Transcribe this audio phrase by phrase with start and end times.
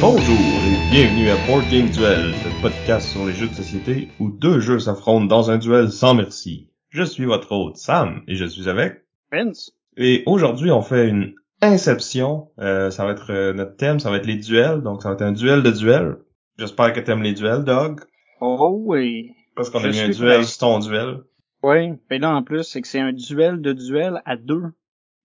[0.00, 4.30] Bonjour et bienvenue à Board Game Duel, le podcast sur les jeux de société où
[4.30, 6.69] deux jeux s'affrontent dans un duel sans merci.
[6.90, 9.72] Je suis votre hôte Sam et je suis avec Vince.
[9.96, 12.50] et aujourd'hui on fait une inception.
[12.58, 15.14] Euh, ça va être euh, notre thème, ça va être les duels, donc ça va
[15.14, 16.16] être un duel de duel.
[16.58, 18.00] J'espère que t'aimes les duels, Dog,
[18.40, 19.32] Oh oui.
[19.56, 21.18] parce qu'on a mis un duel sur ton duel.
[21.62, 21.92] Oui.
[22.10, 24.62] Mais là, en plus, c'est que c'est un duel de duel à deux.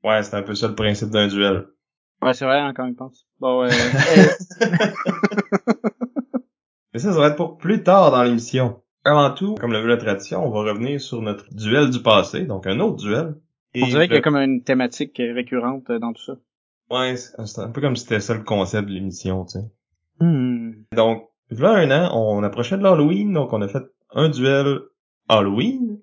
[0.03, 1.65] Ouais, c'est un peu ça le principe d'un duel.
[2.21, 3.25] Ouais, c'est vrai, encore une pense.
[3.39, 3.69] Bon, euh,
[6.93, 8.81] Mais ça, ça va être pour plus tard dans l'émission.
[9.05, 12.45] Avant tout, comme le veut la tradition, on va revenir sur notre duel du passé,
[12.45, 13.35] donc un autre duel.
[13.75, 16.37] Et on dirait qu'il y a comme une thématique récurrente euh, dans tout ça.
[16.89, 19.65] Ouais, c'est un peu comme si c'était ça le concept de l'émission, tu sais.
[20.19, 20.71] Hmm.
[20.95, 24.79] Donc, là un an, on approchait de l'Halloween, donc on a fait un duel
[25.29, 25.99] Halloween.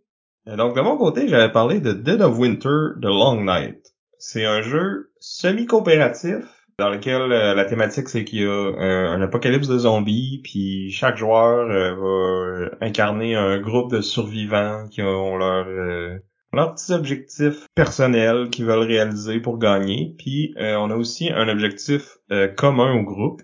[0.46, 3.94] Et donc, de mon côté, j'avais parlé de Dead of Winter The Long Night.
[4.18, 9.22] C'est un jeu semi-coopératif dans lequel euh, la thématique c'est qu'il y a un, un
[9.22, 15.00] apocalypse de zombies, puis chaque joueur euh, va euh, incarner un groupe de survivants qui
[15.00, 16.18] ont leur euh,
[16.52, 20.16] leurs petits objectifs personnels qu'ils veulent réaliser pour gagner.
[20.18, 23.42] Puis euh, on a aussi un objectif euh, commun au groupe.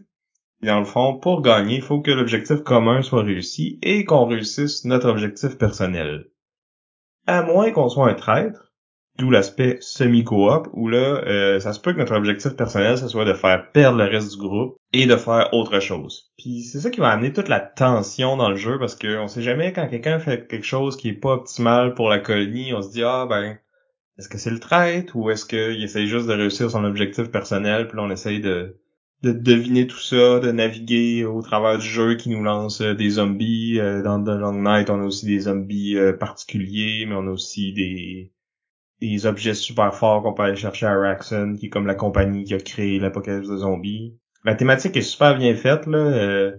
[0.62, 4.26] Et dans le fond, pour gagner, il faut que l'objectif commun soit réussi et qu'on
[4.26, 6.26] réussisse notre objectif personnel.
[7.28, 8.67] À moins qu'on soit un traître,
[9.18, 13.24] d'où l'aspect semi-coop, où là, euh, ça se peut que notre objectif personnel, ce soit
[13.24, 16.30] de faire perdre le reste du groupe et de faire autre chose.
[16.38, 19.28] Puis c'est ça qui va amener toute la tension dans le jeu, parce que on
[19.28, 22.82] sait jamais quand quelqu'un fait quelque chose qui est pas optimal pour la colonie, on
[22.82, 23.58] se dit, ah ben,
[24.18, 27.88] est-ce que c'est le traître ou est-ce qu'il essaie juste de réussir son objectif personnel,
[27.88, 28.78] puis là on essaye de
[29.22, 33.10] de deviner tout ça, de naviguer au travers du jeu qui nous lance euh, des
[33.10, 33.80] zombies.
[33.80, 37.30] Euh, dans The Long Night, on a aussi des zombies euh, particuliers, mais on a
[37.30, 38.32] aussi des
[39.00, 42.44] des objets super forts qu'on peut aller chercher à Raxon, qui est comme la compagnie
[42.44, 44.14] qui a créé l'apocalypse de zombies.
[44.44, 45.98] La thématique est super bien faite, là.
[45.98, 46.52] euh,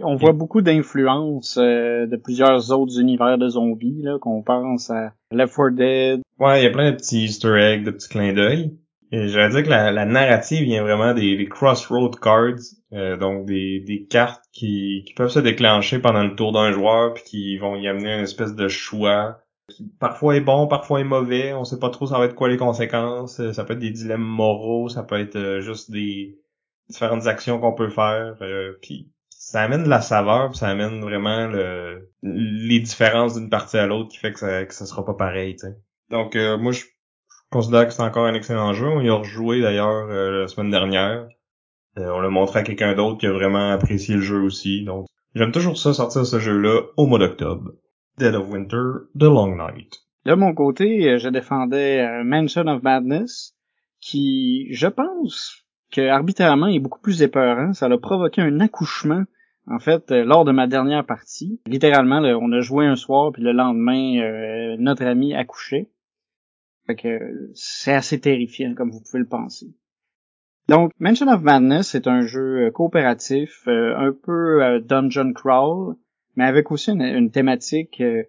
[0.00, 5.12] On voit beaucoup d'influences euh, de plusieurs autres univers de zombies, là, qu'on pense à
[5.30, 6.20] Left 4 Dead.
[6.38, 8.76] Ouais, il y a plein de petits easter eggs, de petits clins d'œil.
[9.12, 12.58] J'allais dire que la, la narrative vient vraiment des, des crossroad cards,
[12.92, 17.14] euh, donc des, des cartes qui, qui peuvent se déclencher pendant le tour d'un joueur
[17.14, 19.38] puis qui vont y amener une espèce de choix
[19.98, 21.52] parfois est bon, parfois est mauvais.
[21.52, 23.40] On sait pas trop ça va être quoi les conséquences.
[23.52, 26.38] Ça peut être des dilemmes moraux, ça peut être euh, juste des
[26.88, 28.36] différentes actions qu'on peut faire.
[28.42, 33.48] euh, puis ça amène de la saveur, puis ça amène vraiment le, les différences d'une
[33.50, 35.56] partie à l'autre qui fait que ça, que ça sera pas pareil.
[36.10, 36.84] Donc euh, moi je
[37.50, 38.88] considère que c'est encore un excellent jeu.
[38.88, 41.28] On y a rejoué d'ailleurs euh, la semaine dernière.
[41.98, 44.84] On l'a montré à quelqu'un d'autre qui a vraiment apprécié le jeu aussi.
[44.84, 47.70] Donc j'aime toujours ça sortir ce jeu-là au mois d'octobre.
[48.18, 50.06] Dead of Winter, The Long Night.
[50.24, 53.54] De mon côté, euh, je défendais euh, Mansion of Madness,
[54.00, 57.74] qui, je pense, que arbitrairement est beaucoup plus épeurant.
[57.74, 59.24] Ça a provoqué un accouchement,
[59.66, 61.60] en fait, euh, lors de ma dernière partie.
[61.66, 65.90] Littéralement, on a joué un soir, puis le lendemain, notre ami accouchait.
[66.86, 69.74] Fait que c'est assez terrifiant, comme vous pouvez le penser.
[70.68, 75.96] Donc, Mansion of Madness est un jeu coopératif, un peu dungeon crawl,
[76.36, 78.22] mais avec aussi une, une thématique euh,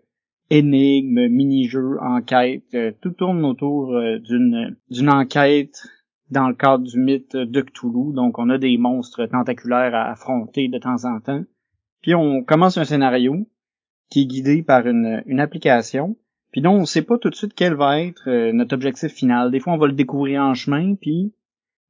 [0.49, 5.87] énigmes, mini-jeux, enquêtes, euh, tout tourne autour euh, d'une d'une enquête
[6.29, 8.13] dans le cadre du mythe de Cthulhu.
[8.13, 11.43] Donc, on a des monstres tentaculaires à affronter de temps en temps.
[12.01, 13.47] Puis, on commence un scénario
[14.09, 16.17] qui est guidé par une, une application.
[16.51, 19.51] Puis donc, on sait pas tout de suite quel va être euh, notre objectif final.
[19.51, 21.33] Des fois, on va le découvrir en chemin, puis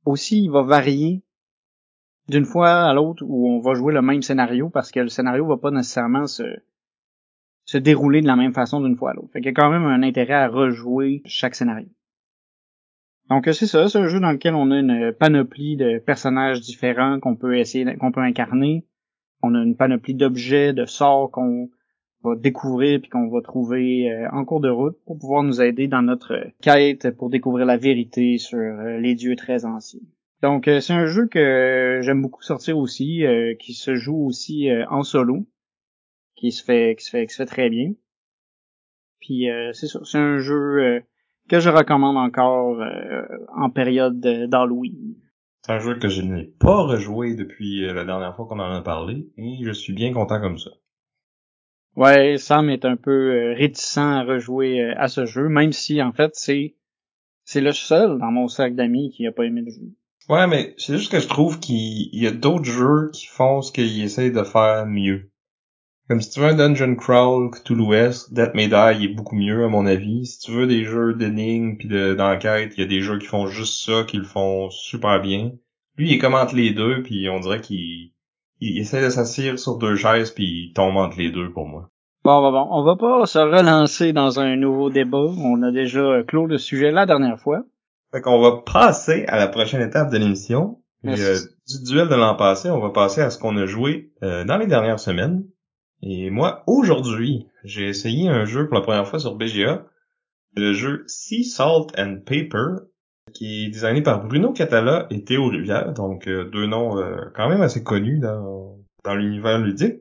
[0.05, 1.23] aussi, il va varier
[2.29, 5.45] d'une fois à l'autre où on va jouer le même scénario parce que le scénario
[5.45, 6.43] va pas nécessairement se,
[7.65, 9.29] se dérouler de la même façon d'une fois à l'autre.
[9.33, 11.87] Fait qu'il y a quand même un intérêt à rejouer chaque scénario.
[13.29, 16.61] Donc euh, c'est ça, c'est un jeu dans lequel on a une panoplie de personnages
[16.61, 18.85] différents qu'on peut essayer, qu'on peut incarner.
[19.43, 21.69] On a une panoplie d'objets, de sorts qu'on
[22.23, 25.87] va découvrir puis qu'on va trouver euh, en cours de route pour pouvoir nous aider
[25.87, 29.99] dans notre quête pour découvrir la vérité sur euh, les dieux très anciens.
[30.41, 34.69] Donc euh, c'est un jeu que j'aime beaucoup sortir aussi, euh, qui se joue aussi
[34.69, 35.47] euh, en solo,
[36.35, 37.93] qui se fait qui se fait qui se fait très bien.
[39.19, 40.99] Puis euh, c'est ça, c'est un jeu euh,
[41.49, 43.25] que je recommande encore euh,
[43.55, 45.15] en période de- d'Halloween.
[45.65, 48.81] C'est un jeu que je n'ai pas rejoué depuis la dernière fois qu'on en a
[48.81, 50.69] parlé et je suis bien content comme ça.
[51.95, 56.35] Ouais, Sam est un peu réticent à rejouer à ce jeu, même si en fait
[56.35, 56.75] c'est
[57.43, 59.89] c'est le seul dans mon cercle d'amis qui a pas aimé le jeu.
[60.29, 63.71] Ouais, mais c'est juste que je trouve qu'il y a d'autres jeux qui font ce
[63.71, 65.31] qu'ils essayent de faire mieux.
[66.09, 69.85] Comme si tu veux un Dungeon Crawl, Cthulhu-esque, Death May est beaucoup mieux à mon
[69.85, 70.25] avis.
[70.25, 73.47] Si tu veux des jeux d'énigmes puis d'enquête, il y a des jeux qui font
[73.47, 75.51] juste ça, qui le font super bien.
[75.97, 78.11] Lui, il commente les deux, puis on dirait qu'il
[78.59, 81.89] il essaie de s'asseoir sur deux chaises, puis il tombe entre les deux pour moi.
[82.23, 85.27] Bon, bon, bon, on va pas se relancer dans un nouveau débat.
[85.37, 87.63] On a déjà clos le sujet la dernière fois.
[88.11, 90.81] Fait qu'on va passer à la prochaine étape de l'émission.
[91.05, 91.37] Euh,
[91.67, 94.57] du duel de l'an passé, on va passer à ce qu'on a joué euh, dans
[94.57, 95.45] les dernières semaines.
[96.01, 99.85] Et moi, aujourd'hui, j'ai essayé un jeu pour la première fois sur BGA,
[100.55, 102.87] le jeu Sea Salt and Paper,
[103.33, 107.49] qui est designé par Bruno Catala et Théo Rivière, donc euh, deux noms euh, quand
[107.49, 109.97] même assez connus dans, dans l'univers ludique,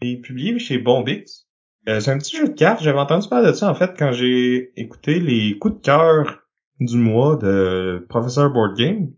[0.00, 1.46] et publié chez Bombix.
[1.88, 4.12] Euh, c'est un petit jeu de cartes, j'avais entendu parler de ça en fait quand
[4.12, 6.47] j'ai écouté les coups de cœur
[6.80, 9.12] du mois de Professeur Board Game,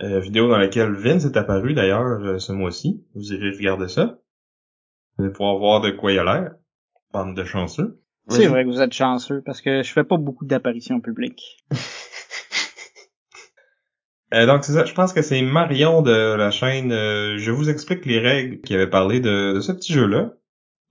[0.00, 4.18] vidéo dans laquelle Vince est apparu d'ailleurs ce mois-ci, vous irez regarder ça
[5.34, 6.52] pour voir de quoi il a l'air.
[7.12, 8.00] Bande de chanceux.
[8.28, 11.58] C'est vrai que vous êtes chanceux parce que je fais pas beaucoup d'apparitions publiques.
[14.34, 17.68] euh, donc c'est ça, je pense que c'est Marion de la chaîne euh, Je vous
[17.68, 20.34] explique les règles qui avait parlé de, ce petit jeu-là.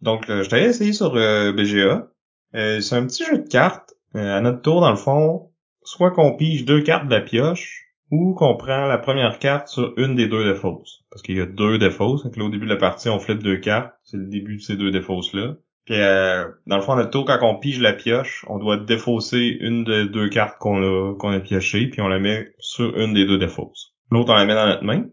[0.02, 2.10] Donc euh, je t'avais essayé sur euh, BGA.
[2.54, 3.94] c'est un petit jeu de cartes.
[4.14, 5.49] à notre tour, dans le fond,
[5.90, 9.94] soit qu'on pige deux cartes de la pioche, ou qu'on prend la première carte sur
[9.98, 11.04] une des deux défausses.
[11.10, 12.24] Parce qu'il y a deux défausses.
[12.24, 13.94] Donc là, au début de la partie, on flippe deux cartes.
[14.04, 15.56] C'est le début de ces deux défausses-là.
[15.86, 19.58] Puis euh, dans le fond, notre tour, quand on pige la pioche, on doit défausser
[19.60, 23.14] une des deux cartes qu'on a qu'on a piochées, puis on la met sur une
[23.14, 23.96] des deux défausses.
[24.12, 25.06] L'autre, on la met dans notre main.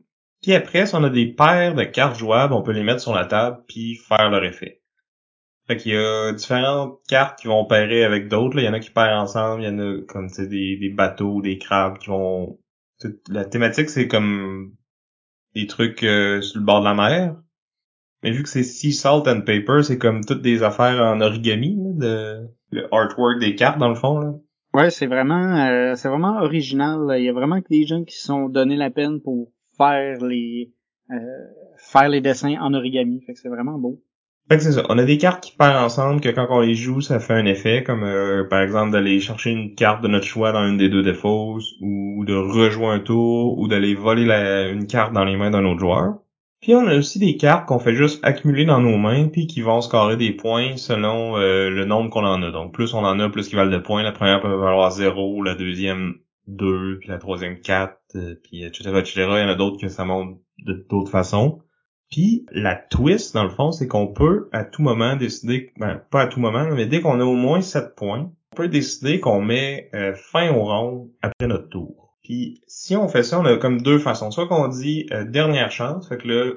[0.42, 3.14] Puis après, si on a des paires de cartes jouables, on peut les mettre sur
[3.14, 4.82] la table puis faire leur effet.
[5.66, 8.58] Fait qu'il y a différentes cartes qui vont pairer avec d'autres.
[8.58, 11.42] Il y en a qui pairent ensemble, il y en a comme des, des bateaux,
[11.42, 12.58] des crabes qui vont
[13.28, 14.72] la thématique, c'est comme
[15.54, 17.36] des trucs euh, sur le bord de la mer.
[18.22, 21.76] Mais vu que c'est Sea Salt and Paper, c'est comme toutes des affaires en origami,
[21.94, 24.18] de le artwork des cartes dans le fond.
[24.18, 24.32] Là.
[24.74, 26.98] Ouais, c'est vraiment euh, c'est vraiment original.
[27.18, 30.24] Il y a vraiment que des gens qui se sont donné la peine pour faire
[30.24, 30.72] les
[31.10, 31.14] euh,
[31.78, 33.22] faire les dessins en origami.
[33.24, 34.02] Fait que c'est vraiment beau.
[34.48, 34.84] Fait que c'est ça.
[34.88, 37.46] On a des cartes qui partent ensemble que quand on les joue, ça fait un
[37.46, 40.88] effet, comme euh, par exemple d'aller chercher une carte de notre choix dans une des
[40.88, 44.24] deux défausses, ou de rejouer un tour, ou d'aller voler
[44.72, 46.18] une carte dans les mains d'un autre joueur.
[46.60, 49.62] Puis on a aussi des cartes qu'on fait juste accumuler dans nos mains, puis qui
[49.62, 52.50] vont scorer des points selon euh, le nombre qu'on en a.
[52.52, 54.04] Donc plus on en a, plus qu'ils valent de points.
[54.04, 56.14] La première peut valoir 0, la deuxième
[56.46, 59.12] 2, puis la troisième 4, euh, puis etc., etc.
[59.16, 61.60] Il y en a d'autres que ça monte de d'autres façons.
[62.10, 66.22] Puis la twist, dans le fond, c'est qu'on peut à tout moment décider, ben, pas
[66.22, 69.40] à tout moment, mais dès qu'on a au moins 7 points, on peut décider qu'on
[69.40, 72.16] met euh, fin au round après notre tour.
[72.22, 74.30] Puis si on fait ça, on a comme deux façons.
[74.30, 76.52] Soit qu'on dit euh, dernière chance, fait que là,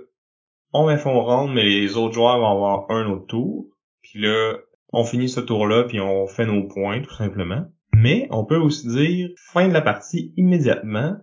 [0.73, 3.65] on met fin au round, mais les autres joueurs vont avoir un autre tour.
[4.01, 4.55] Puis là,
[4.93, 7.65] on finit ce tour-là, puis on fait nos points, tout simplement.
[7.93, 11.17] Mais on peut aussi dire fin de la partie immédiatement.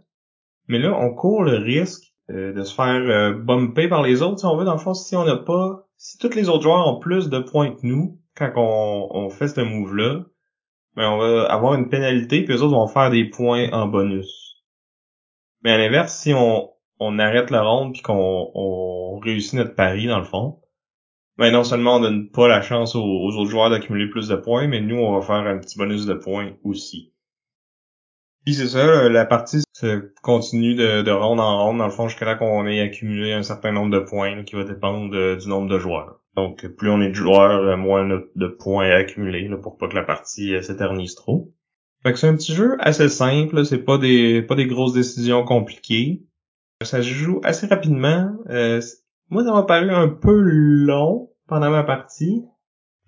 [0.69, 4.41] Mais là, on court le risque euh, de se faire euh, bumper par les autres,
[4.41, 4.65] si on veut.
[4.65, 5.87] Dans le fond, si on n'a pas...
[5.97, 9.49] Si tous les autres joueurs ont plus de points que nous, quand on, on fait
[9.49, 10.25] ce move-là,
[10.95, 14.65] ben on va avoir une pénalité, puis les autres vont faire des points en bonus.
[15.63, 20.07] Mais à l'inverse, si on, on arrête la ronde puis qu'on on réussit notre pari,
[20.07, 20.61] dans le fond,
[21.39, 24.37] ben non seulement on donne pas la chance aux, aux autres joueurs d'accumuler plus de
[24.37, 27.13] points, mais nous, on va faire un petit bonus de points aussi.
[28.47, 32.09] Puis c'est ça, la partie se continue de, de ronde en ronde, dans le fond,
[32.09, 35.69] jusqu'à là qu'on ait accumulé un certain nombre de points qui va dépendre du nombre
[35.69, 36.21] de joueurs.
[36.37, 39.95] Donc plus on est de joueurs, moins de, points à accumuler là, pour pas que
[39.95, 41.53] la partie euh, s'éternise trop.
[42.03, 45.45] Fait que c'est un petit jeu assez simple, c'est pas des pas des grosses décisions
[45.45, 46.23] compliquées.
[46.83, 48.31] Ça se joue assez rapidement.
[48.51, 48.81] Euh,
[49.31, 52.45] moi, ça m'a paru un peu long pendant ma partie.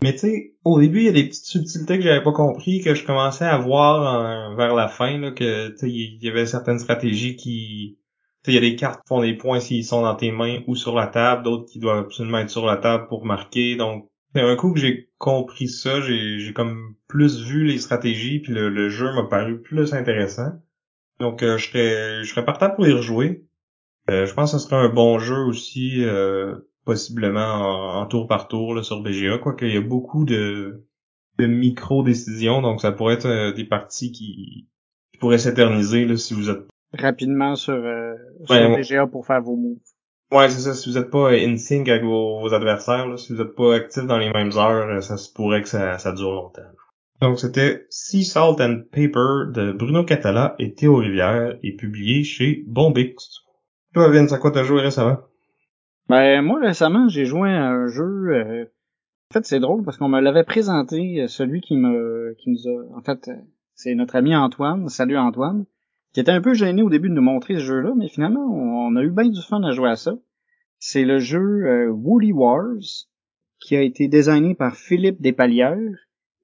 [0.03, 2.81] Mais tu sais, au début, il y a des petites subtilités que j'avais pas compris,
[2.81, 7.37] que je commençais à voir vers la fin, là, que il y avait certaines stratégies
[7.37, 7.99] qui.
[8.47, 10.75] Il y a des cartes qui font des points s'ils sont dans tes mains ou
[10.75, 13.77] sur la table, d'autres qui doivent absolument être sur la table pour marquer.
[13.77, 18.89] Donc, un coup que j'ai compris ça, j'ai comme plus vu les stratégies, puis le,
[18.89, 20.53] jeu m'a paru plus intéressant.
[21.19, 23.45] Donc, euh, je serais je serais partant pour y rejouer.
[24.11, 26.05] Euh, je pense que ce serait un bon jeu aussi.
[26.05, 26.57] Euh,
[26.89, 30.87] possiblement en, tour par tour là, sur BGA, quoique il y a beaucoup de,
[31.39, 34.67] de micro-décisions, donc ça pourrait être euh, des parties qui,
[35.21, 36.63] pourraient s'éterniser là, si vous êtes
[36.97, 38.15] rapidement sur, euh,
[38.49, 39.77] BGA pour faire vos moves.
[40.33, 40.73] Ouais, c'est ça.
[40.73, 43.75] Si vous êtes pas in sync avec vos, vos adversaires, là, si vous êtes pas
[43.75, 46.63] actif dans les mêmes heures, euh, ça se pourrait que ça, ça dure longtemps.
[47.21, 52.65] Donc c'était Sea Salt and Paper de Bruno Catala et Théo Rivière et publié chez
[52.67, 53.41] Bombix.
[53.93, 55.19] Toi, Vince, à quoi t'as joué récemment?
[56.09, 58.29] Ben moi récemment j'ai joué à un jeu.
[58.29, 58.65] euh,
[59.31, 62.67] En fait c'est drôle parce qu'on me l'avait présenté, euh, celui qui me qui nous
[62.69, 62.97] a.
[62.97, 63.35] En fait euh,
[63.75, 64.89] c'est notre ami Antoine.
[64.89, 65.67] Salut Antoine.
[66.15, 68.89] Qui était un peu gêné au début de nous montrer ce jeu-là, mais finalement on,
[68.93, 70.17] on a eu bien du fun à jouer à ça.
[70.79, 72.79] C'est le jeu euh, Woolly Wars
[73.61, 75.77] qui a été designé par Philippe Despalières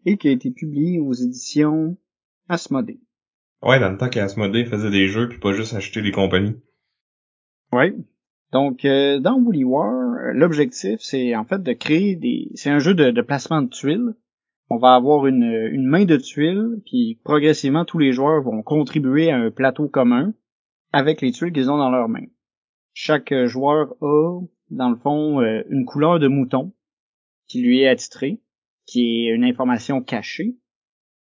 [0.05, 1.97] et qui a été publié aux éditions
[2.49, 3.01] Asmodée.
[3.63, 6.61] Ouais, dans le temps qu'Asmodée faisait des jeux puis pas juste acheter des compagnies.
[7.73, 7.95] Ouais.
[8.55, 12.53] Donc, euh, dans Woolly War, l'objectif, c'est en fait de créer des...
[12.55, 14.15] C'est un jeu de, de placement de tuiles.
[14.71, 19.33] On va avoir une, une main de tuiles, puis progressivement, tous les joueurs vont contribuer
[19.33, 20.35] à un plateau commun
[20.93, 22.29] avec les tuiles qu'ils ont dans leurs mains.
[22.93, 26.73] Chaque euh, joueur a, dans le fond, euh, une couleur de mouton
[27.49, 28.41] qui lui est attitrée,
[28.87, 30.55] qui est une information cachée.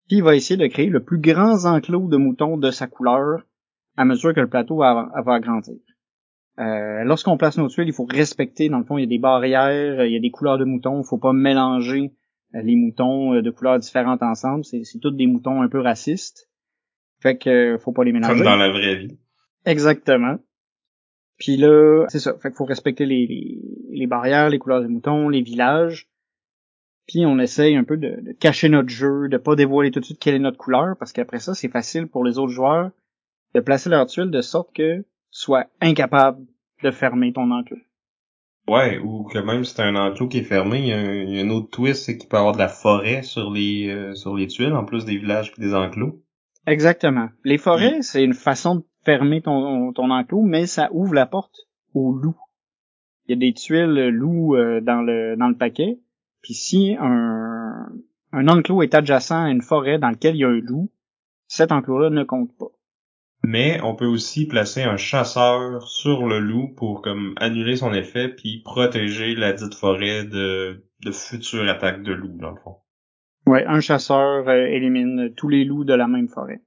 [0.06, 3.44] Puis il va essayer de créer le plus grand enclos de moutons de sa couleur
[3.96, 5.74] à mesure que le plateau va, va agrandir.
[6.58, 9.18] Euh, Lorsqu'on place nos tuiles, il faut respecter, dans le fond, il y a des
[9.18, 12.12] barrières, il y a des couleurs de moutons, il faut pas mélanger
[12.54, 14.64] euh, les moutons euh, de couleurs différentes ensemble.
[14.64, 16.48] C'est, c'est tous des moutons un peu racistes.
[17.20, 18.34] Fait que faut pas les mélanger.
[18.34, 19.18] Comme dans la vraie vie.
[19.64, 20.38] Exactement.
[21.36, 22.34] Puis là, c'est ça.
[22.38, 23.60] Fait qu'il faut respecter les, les,
[23.90, 26.08] les barrières, les couleurs des moutons, les villages.
[27.06, 30.04] Puis on essaye un peu de, de cacher notre jeu, de pas dévoiler tout de
[30.04, 32.90] suite quelle est notre couleur, parce qu'après ça, c'est facile pour les autres joueurs
[33.54, 36.46] de placer leurs tuiles de sorte que sois incapable
[36.82, 37.78] de fermer ton enclos.
[38.68, 41.22] Ouais, ou que même si c'est un enclos qui est fermé, il y a un,
[41.22, 43.50] il y a un autre twist, c'est qu'il peut y avoir de la forêt sur
[43.50, 46.22] les euh, sur les tuiles, en plus des villages et des enclos.
[46.66, 47.30] Exactement.
[47.44, 51.66] Les forêts, c'est une façon de fermer ton, ton enclos, mais ça ouvre la porte
[51.94, 52.38] aux loups.
[53.26, 55.98] Il y a des tuiles loups euh, dans le dans le paquet.
[56.42, 57.88] Puis si un,
[58.32, 60.90] un enclos est adjacent à une forêt dans laquelle il y a un loup,
[61.46, 62.70] cet enclos-là ne compte pas.
[63.50, 68.28] Mais on peut aussi placer un chasseur sur le loup pour comme annuler son effet
[68.28, 72.76] puis protéger la dite forêt de, de futures attaques de loups, dans le fond.
[73.46, 76.60] Ouais, un chasseur euh, élimine tous les loups de la même forêt.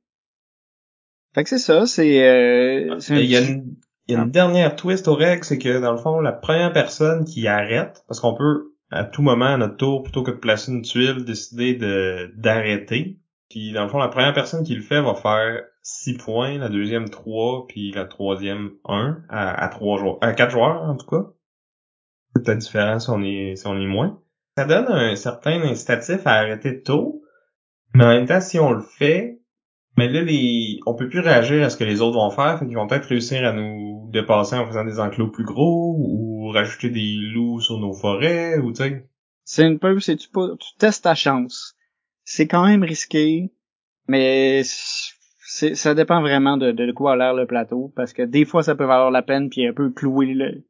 [1.35, 2.27] Fait que c'est ça, c'est...
[2.27, 3.75] Euh, un Il y a une,
[4.07, 7.25] y a une dernière twist aux règles, c'est que dans le fond, la première personne
[7.25, 10.71] qui arrête, parce qu'on peut à tout moment à notre tour, plutôt que de placer
[10.71, 13.19] une tuile, décider de d'arrêter.
[13.51, 16.69] Puis dans le fond, la première personne qui le fait va faire 6 points, la
[16.69, 20.17] deuxième 3, puis la troisième 1 à, à 3 joueurs.
[20.21, 21.25] À 4 joueurs en tout cas.
[22.33, 24.21] C'est peut-être différent si on est si on est moins.
[24.57, 27.23] Ça donne un certain incitatif à arrêter tôt,
[27.93, 29.41] mais en même temps, si on le fait,
[29.97, 32.65] mais là, les, on peut plus réagir à ce que les autres vont faire, fait
[32.65, 37.15] vont peut-être réussir à nous dépasser en faisant des enclos plus gros, ou rajouter des
[37.33, 39.09] loups sur nos forêts, ou tu sais.
[39.43, 41.75] C'est une peu, c'est tu, tu testes ta chance.
[42.33, 43.51] C'est quand même risqué,
[44.07, 48.45] mais c'est, ça dépend vraiment de, de quoi a l'air le plateau, parce que des
[48.45, 50.63] fois ça peut valoir la peine puis un peu clouer le,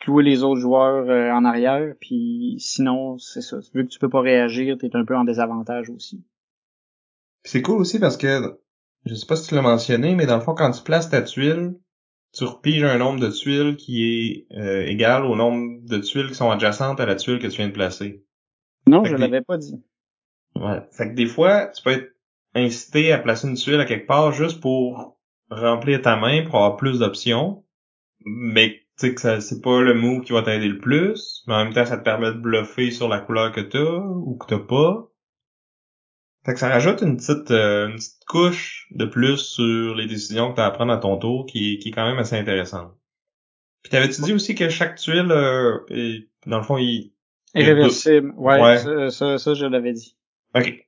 [0.00, 3.56] clouer les autres joueurs euh, en arrière, puis sinon c'est ça.
[3.72, 6.22] Vu que tu peux pas réagir, t'es un peu en désavantage aussi.
[7.42, 8.60] C'est cool aussi parce que,
[9.06, 11.22] je sais pas si tu l'as mentionné, mais dans le fond, quand tu places ta
[11.22, 11.74] tuile,
[12.34, 16.34] tu repiges un nombre de tuiles qui est euh, égal au nombre de tuiles qui
[16.34, 18.26] sont adjacentes à la tuile que tu viens de placer.
[18.86, 19.82] Non, Fait je l'avais pas dit.
[20.56, 20.80] Ouais.
[20.92, 22.12] Fait que des fois, tu peux être
[22.54, 25.16] incité à placer une tuile à quelque part juste pour
[25.50, 27.64] remplir ta main, pour avoir plus d'options.
[28.24, 31.54] Mais tu sais que ça c'est pas le move qui va t'aider le plus, mais
[31.54, 34.46] en même temps ça te permet de bluffer sur la couleur que t'as ou que
[34.46, 35.08] t'as pas.
[36.44, 40.50] Fait que ça rajoute une petite, euh, une petite couche de plus sur les décisions
[40.50, 42.92] que t'as à prendre à ton tour qui, est- qui est quand même assez intéressante.
[43.82, 47.12] Puis t'avais-tu dit aussi que chaque tuile, euh, est- dans le fond, il...
[47.54, 48.32] Irréversible.
[48.36, 48.78] Ouais, Ouais.
[48.78, 50.16] Ça, ça, ça, je l'avais dit.
[50.54, 50.86] Ok.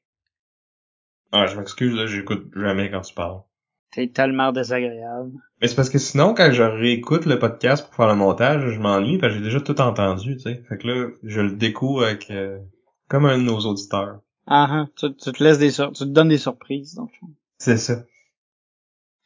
[1.33, 3.41] Ah, je m'excuse, là, j'écoute jamais quand tu parles.
[3.91, 5.33] T'es tellement désagréable.
[5.61, 8.79] Mais c'est parce que sinon, quand je réécoute le podcast pour faire le montage, je
[8.81, 10.63] m'ennuie parce que j'ai déjà tout entendu, tu sais.
[10.69, 12.59] Fait que là, je le découvre avec euh,
[13.09, 14.21] comme un de nos auditeurs.
[14.47, 17.11] Ah, ah, tu, tu te laisses des sur- tu te donnes des surprises, donc.
[17.59, 18.03] C'est ça.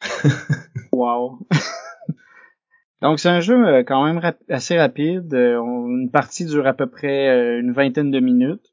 [0.91, 1.39] Wow.
[3.01, 5.33] Donc c'est un jeu euh, quand même rap- assez rapide.
[5.33, 8.68] Euh, une partie dure à peu près euh, une vingtaine de minutes.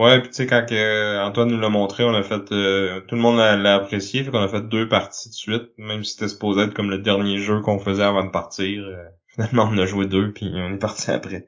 [0.00, 2.50] Ouais, puis tu sais, quand que Antoine nous l'a montré, on a fait...
[2.50, 6.02] euh, tout le monde l'a apprécié, fait qu'on a fait deux parties de suite, même
[6.02, 8.82] si c'était supposé être comme le dernier jeu qu'on faisait avant de partir.
[8.82, 11.46] euh, finalement, on a joué deux, puis on est parti après.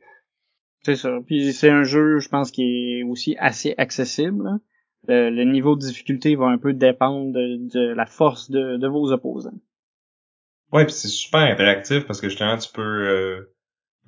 [0.84, 1.18] C'est ça.
[1.26, 2.62] Puis c'est un jeu, je pense, qui
[3.00, 4.46] est aussi assez accessible.
[4.46, 4.60] hein.
[5.08, 8.86] Le, le niveau de difficulté va un peu dépendre de, de la force de, de
[8.86, 9.60] vos opposants.
[10.72, 13.54] Ouais, puis c'est super interactif parce que justement, tu peux euh,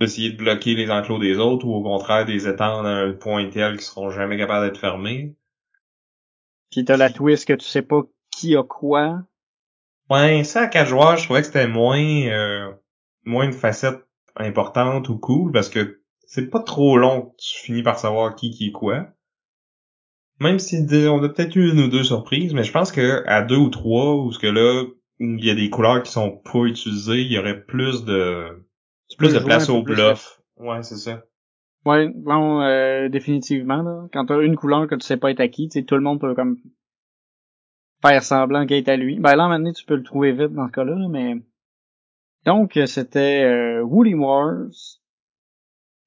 [0.00, 3.48] essayer de bloquer les enclos des autres ou au contraire des étendre à un point
[3.48, 5.36] tel qui seront jamais capables d'être fermés.
[6.70, 9.22] Puis t'as la twist que tu sais pas qui a quoi.
[10.10, 12.72] Ouais, ça à quatre joueurs, je trouvais que c'était moins euh,
[13.24, 14.04] moins une facette
[14.36, 18.50] importante ou cool parce que c'est pas trop long que tu finis par savoir qui
[18.50, 19.06] qui est quoi.
[20.40, 23.42] Même si on a peut-être eu une ou deux surprises, mais je pense que à
[23.42, 24.84] deux ou trois, ou ce que là,
[25.20, 28.66] il y a des couleurs qui sont pas utilisées, il y aurait plus de
[29.16, 30.40] plus de place au bluff.
[30.56, 31.22] Ouais, c'est ça.
[31.84, 34.08] Ouais, bon, euh, définitivement, là.
[34.12, 36.20] Quand t'as une couleur que tu sais pas être acquis, tu sais, tout le monde
[36.20, 36.56] peut comme
[38.00, 39.18] faire semblant qu'elle est à lui.
[39.18, 41.36] Ben là, maintenant, tu peux le trouver vite dans ce cas-là, mais...
[42.46, 44.68] Donc, c'était euh, Woody Wars,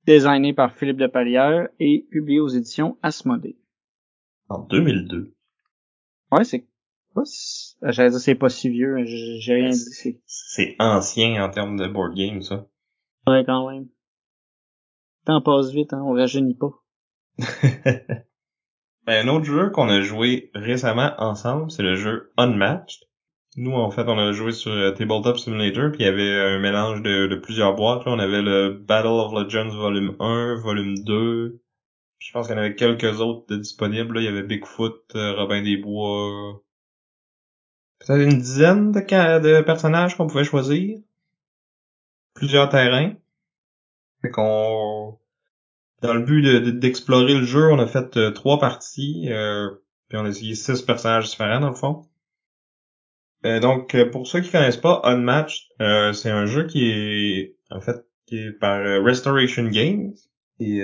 [0.05, 3.57] designé par Philippe de Palière et publié aux éditions Asmodée.
[4.49, 5.33] En 2002.
[6.31, 6.67] Ouais, c'est...
[7.81, 10.19] J'allais dire c'est pas si vieux, j'ai rien dit.
[10.27, 12.67] C'est ancien en termes de board game, ça.
[13.27, 13.87] Ouais, quand même.
[15.25, 16.71] Temps passe vite, hein, on rajeunit pas.
[19.05, 23.03] ben, un autre jeu qu'on a joué récemment ensemble, c'est le jeu Unmatched.
[23.57, 26.59] Nous, en fait, on a joué sur euh, Tabletop Simulator, puis il y avait un
[26.59, 28.05] mélange de, plusieurs boîtes.
[28.05, 28.13] Là.
[28.13, 31.59] On avait le Battle of Legends Volume 1, Volume 2.
[32.19, 34.15] je pense qu'il y en avait quelques autres de disponibles.
[34.15, 34.21] Là.
[34.21, 36.61] Il y avait Bigfoot, euh, Robin des Bois.
[37.99, 40.99] Peut-être une dizaine de, de personnages qu'on pouvait choisir.
[42.37, 43.13] Plusieurs terrains.
[44.21, 45.17] Fait qu'on
[46.01, 46.41] dans le but
[46.79, 49.69] d'explorer le jeu, on a fait euh, trois parties, euh,
[50.09, 52.05] puis on a essayé six personnages différents dans le fond.
[53.45, 55.63] Euh, donc, pour ceux qui connaissent pas, Unmatched,
[56.13, 60.13] c'est un jeu qui est en fait qui est par Restoration Games
[60.59, 60.81] et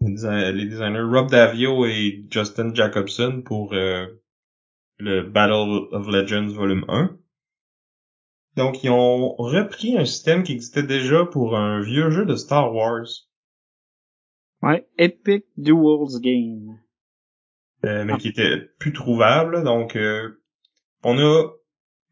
[0.00, 7.16] les designers Rob Davio et Justin Jacobson pour le Battle of Legends Volume 1.
[8.56, 12.74] Donc, ils ont repris un système qui existait déjà pour un vieux jeu de Star
[12.74, 13.06] Wars.
[14.62, 16.78] Ouais, Epic Duels Game.
[17.84, 19.62] Euh, mais qui était plus trouvable.
[19.62, 20.42] Donc, euh,
[21.04, 21.50] on a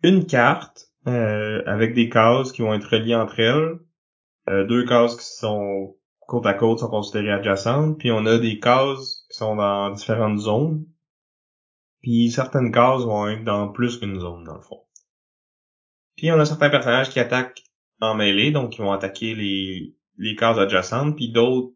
[0.03, 3.79] une carte euh, avec des cases qui vont être reliées entre elles.
[4.69, 7.99] deux cases qui sont côte à côte sont considérées adjacentes.
[7.99, 10.85] Puis on a des cases qui sont dans différentes zones.
[12.03, 14.84] Puis certaines cases vont être dans plus qu'une zone, dans le fond.
[16.25, 17.63] Puis on a certains personnages qui attaquent
[18.01, 21.75] en mêlée, donc qui vont attaquer les, les cases adjacentes, puis d'autres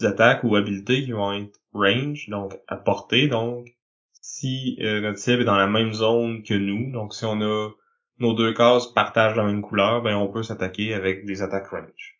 [0.00, 3.28] attaques ou habiletés qui vont être range, donc à portée.
[3.28, 3.66] Donc,
[4.22, 7.68] si euh, notre cible est dans la même zone que nous, donc si on a
[8.18, 12.18] nos deux cases partagent la même couleur, ben on peut s'attaquer avec des attaques range.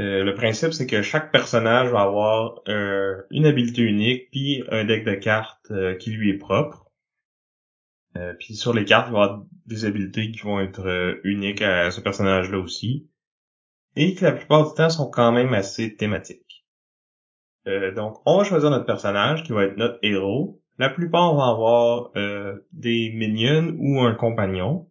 [0.00, 4.84] Euh, le principe, c'est que chaque personnage va avoir euh, une habileté unique, puis un
[4.84, 6.83] deck de cartes qui lui est propre.
[8.38, 11.90] Puis sur les cartes, il va y avoir des habiletés qui vont être uniques à
[11.90, 13.08] ce personnage-là aussi.
[13.96, 16.44] Et que la plupart du temps sont quand même assez thématiques.
[17.66, 20.60] Euh, donc, on va choisir notre personnage qui va être notre héros.
[20.78, 24.90] La plupart vont avoir euh, des minions ou un compagnon.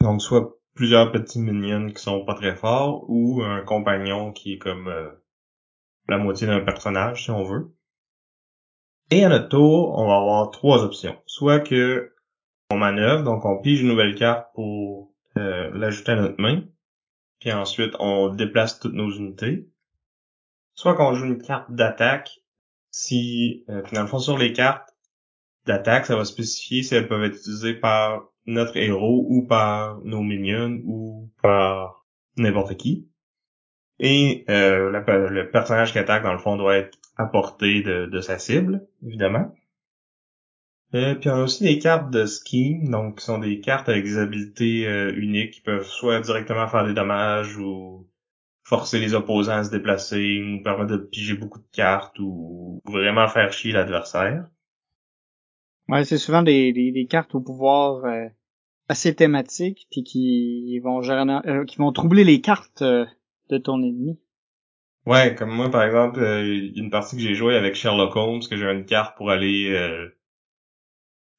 [0.00, 4.58] Donc, soit plusieurs petits minions qui sont pas très forts ou un compagnon qui est
[4.58, 5.10] comme euh,
[6.08, 7.74] la moitié d'un personnage, si on veut.
[9.10, 11.16] Et à notre tour, on va avoir trois options.
[11.26, 12.12] Soit que
[12.70, 16.64] on manœuvre, donc on pige une nouvelle carte pour l'ajouter à notre main.
[17.38, 19.68] Puis ensuite, on déplace toutes nos unités
[20.78, 22.40] soit qu'on joue une carte d'attaque,
[22.92, 24.94] si euh, finalement sur les cartes
[25.66, 30.22] d'attaque, ça va spécifier si elles peuvent être utilisées par notre héros ou par nos
[30.22, 33.07] minions ou par n'importe qui.
[34.00, 38.38] Et euh, le, personnage qui attaque, dans le fond, doit être à portée de, sa
[38.38, 39.54] cible, évidemment.
[40.94, 44.04] Euh, puis on a aussi des cartes de scheme, donc qui sont des cartes avec
[44.04, 48.08] des habilités euh, uniques qui peuvent soit directement faire des dommages ou
[48.68, 53.26] forcer les opposants à se déplacer, nous permettre de piger beaucoup de cartes ou vraiment
[53.28, 54.46] faire chier l'adversaire.
[55.88, 58.28] Ouais, c'est souvent des, des, cartes au pouvoir euh,
[58.88, 63.06] assez thématiques puis qui vont euh, qui vont troubler les cartes euh,
[63.48, 64.18] de ton ennemi?
[65.06, 68.70] Ouais, comme moi par exemple, une partie que j'ai joué avec Sherlock Holmes, que j'ai
[68.70, 69.74] une carte pour aller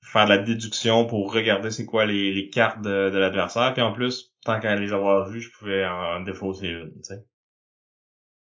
[0.01, 3.81] faire de la déduction pour regarder c'est quoi les, les cartes de, de l'adversaire, puis
[3.81, 7.25] en plus tant qu'à les avoir vues, je pouvais en défausser une, tu sais.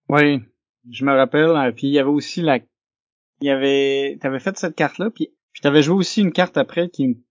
[0.09, 0.41] Oui,
[0.89, 1.55] je me rappelle.
[1.55, 5.33] Hein, puis il y avait aussi la, il y avait, t'avais fait cette carte-là, puis
[5.53, 7.21] je t'avais joué aussi une carte après qui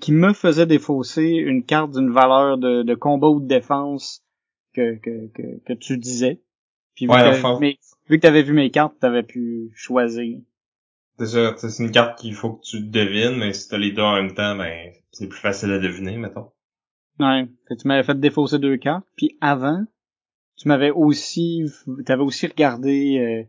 [0.00, 4.24] qui me faisait défausser une carte d'une valeur de, de combat ou de défense
[4.74, 6.40] que, que, que, que tu disais.
[6.94, 7.66] Puis vu, que,
[8.08, 10.38] vu que t'avais vu mes cartes, t'avais pu choisir.
[11.18, 14.02] C'est ça, c'est une carte qu'il faut que tu devines, mais si t'as les deux
[14.02, 16.50] en même temps, ben c'est plus facile à deviner, mettons.
[17.18, 17.46] Ouais.
[17.68, 19.84] Tu m'avais fait défausser deux cartes, puis avant,
[20.56, 21.64] tu m'avais aussi,
[22.06, 23.44] t'avais aussi regardé euh,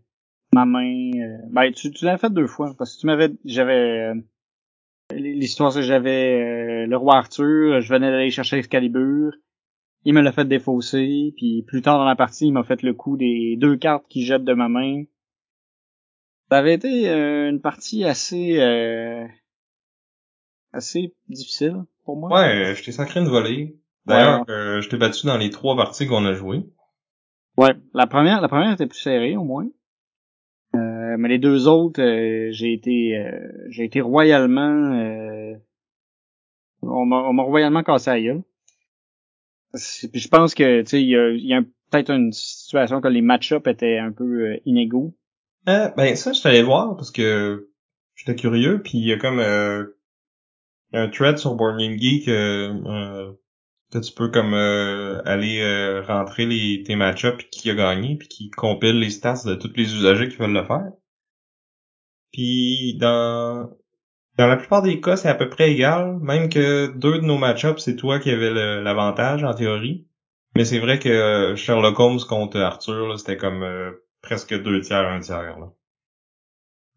[0.53, 1.11] ma main.
[1.15, 4.15] euh, ben, tu, tu l'avais fait deux fois parce que tu m'avais, j'avais euh,
[5.11, 9.33] l'histoire c'est que j'avais euh, le roi Arthur, je venais d'aller chercher Excalibur,
[10.05, 12.93] il me l'a fait défausser, puis plus tard dans la partie, il m'a fait le
[12.93, 15.03] coup des deux cartes qu'il jette de ma main.
[16.49, 19.25] Ça avait été euh, une partie assez euh,
[20.73, 22.29] assez difficile pour moi.
[22.31, 23.77] Ouais, je t'ai sacré une volée.
[24.05, 26.63] D'ailleurs, euh, je t'ai battu dans les trois parties qu'on a jouées.
[27.57, 29.67] Ouais, la première, la première était plus serrée au moins.
[30.75, 35.53] Euh, mais les deux autres, euh, j'ai été, euh, j'ai été royalement, euh,
[36.81, 38.43] on m'a, on m'a royalement cassé gueule.
[39.73, 43.67] Puis je pense que, tu sais, il y a, peut-être une situation que les match-ups
[43.67, 45.15] étaient un peu euh, inégaux.
[45.67, 47.69] Euh, ben ça, je t'allais voir parce que
[48.15, 49.85] j'étais curieux, puis il y a comme euh,
[50.93, 57.71] un thread sur Game Geek que tu peux comme aller rentrer les tes match-ups qui
[57.71, 60.91] a gagné, puis qui compile les stats de tous les usagers qui veulent le faire.
[62.31, 63.69] Puis dans
[64.39, 67.37] dans la plupart des cas, c'est à peu près égal, même que deux de nos
[67.37, 70.07] match-ups, c'est toi qui avais l'avantage en théorie.
[70.55, 75.05] Mais c'est vrai que euh, Sherlock Holmes contre Arthur, c'était comme euh, presque deux tiers,
[75.09, 75.73] un tiers là.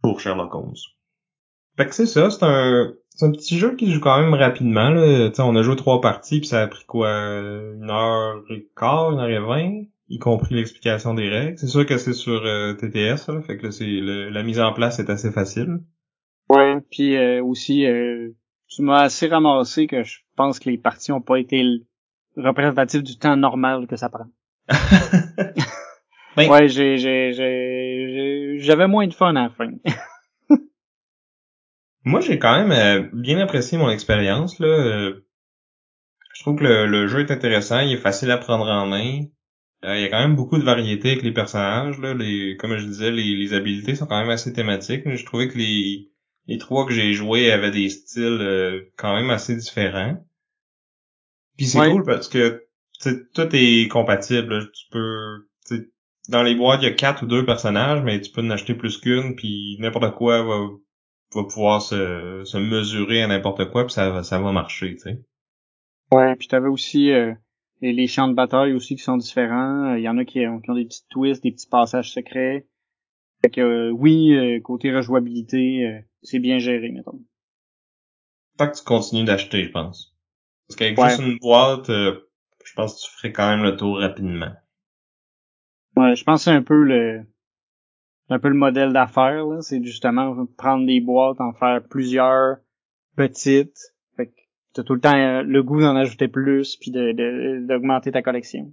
[0.02, 0.76] Pour Sherlock Holmes.
[1.76, 4.90] Fait que c'est ça, c'est un c'est un petit jeu qui joue quand même rapidement.
[4.90, 5.30] Là.
[5.40, 9.18] On a joué trois parties, puis ça a pris quoi une heure et quart, une
[9.18, 11.58] heure et vingt, y compris l'explication des règles.
[11.58, 14.72] C'est sûr que c'est sur euh, TTS, là, fait que là, c'est la mise en
[14.72, 15.80] place est assez facile.
[16.52, 16.76] Ouais.
[16.90, 18.30] Puis euh, aussi, euh,
[18.68, 21.62] tu m'as assez ramassé que je pense que les parties ont pas été
[22.36, 24.26] représentatives du temps normal que ça prend.
[26.36, 29.70] Ben- Ouais, j'ai, j'ai, j'ai, j'avais moins de fun à la fin.
[32.04, 34.58] Moi, j'ai quand même euh, bien apprécié mon expérience.
[34.60, 34.66] Là.
[34.68, 35.26] Euh,
[36.34, 39.22] Je trouve que le, le jeu est intéressant, il est facile à prendre en main.
[39.84, 41.98] Euh, il y a quand même beaucoup de variété avec les personnages.
[42.00, 42.14] Là.
[42.14, 45.02] Les, comme je disais, les, les habiletés sont quand même assez thématiques.
[45.06, 46.11] Mais je trouvais que les,
[46.46, 50.16] les trois que j'ai joués avaient des styles euh, quand même assez différents.
[51.56, 51.90] Puis c'est Ouais.
[51.90, 52.62] cool parce que
[53.00, 54.70] tu sais, tout est compatible.
[54.72, 55.48] Tu peux.
[55.66, 55.88] tu sais,
[56.28, 58.74] Dans les boîtes, il y a quatre ou deux personnages, mais tu peux en acheter
[58.74, 60.68] plus qu'une, puis n'importe quoi va,
[61.34, 65.00] va pouvoir se, se mesurer à n'importe quoi, puis ça, va- ça va marcher, tu
[65.00, 65.20] sais.
[66.12, 66.36] Ouais.
[66.36, 67.32] Puis t'avais aussi euh,
[67.80, 69.94] les, les champs de bataille aussi qui sont différents.
[69.94, 72.66] Il y en a qui ont, qui ont des petits twists, des petits passages secrets.
[73.42, 77.20] Fait que euh, oui, euh, côté rejouabilité, euh, c'est bien géré, mettons.
[78.58, 80.14] Faut que tu continues d'acheter, je pense.
[80.68, 81.08] Parce qu'avec Ouais.
[81.08, 82.20] juste une boîte, euh,
[82.64, 84.52] je pense que tu ferais quand même le tour rapidement.
[85.96, 87.26] Ouais, je pense que c'est un peu le
[88.28, 89.60] un peu le modèle d'affaires, là.
[89.60, 92.58] C'est justement prendre des boîtes, en faire plusieurs
[93.16, 93.76] petites.
[94.16, 94.32] Fait que
[94.72, 98.72] t'as tout le temps le goût d'en ajouter plus puis de, de- d'augmenter ta collection.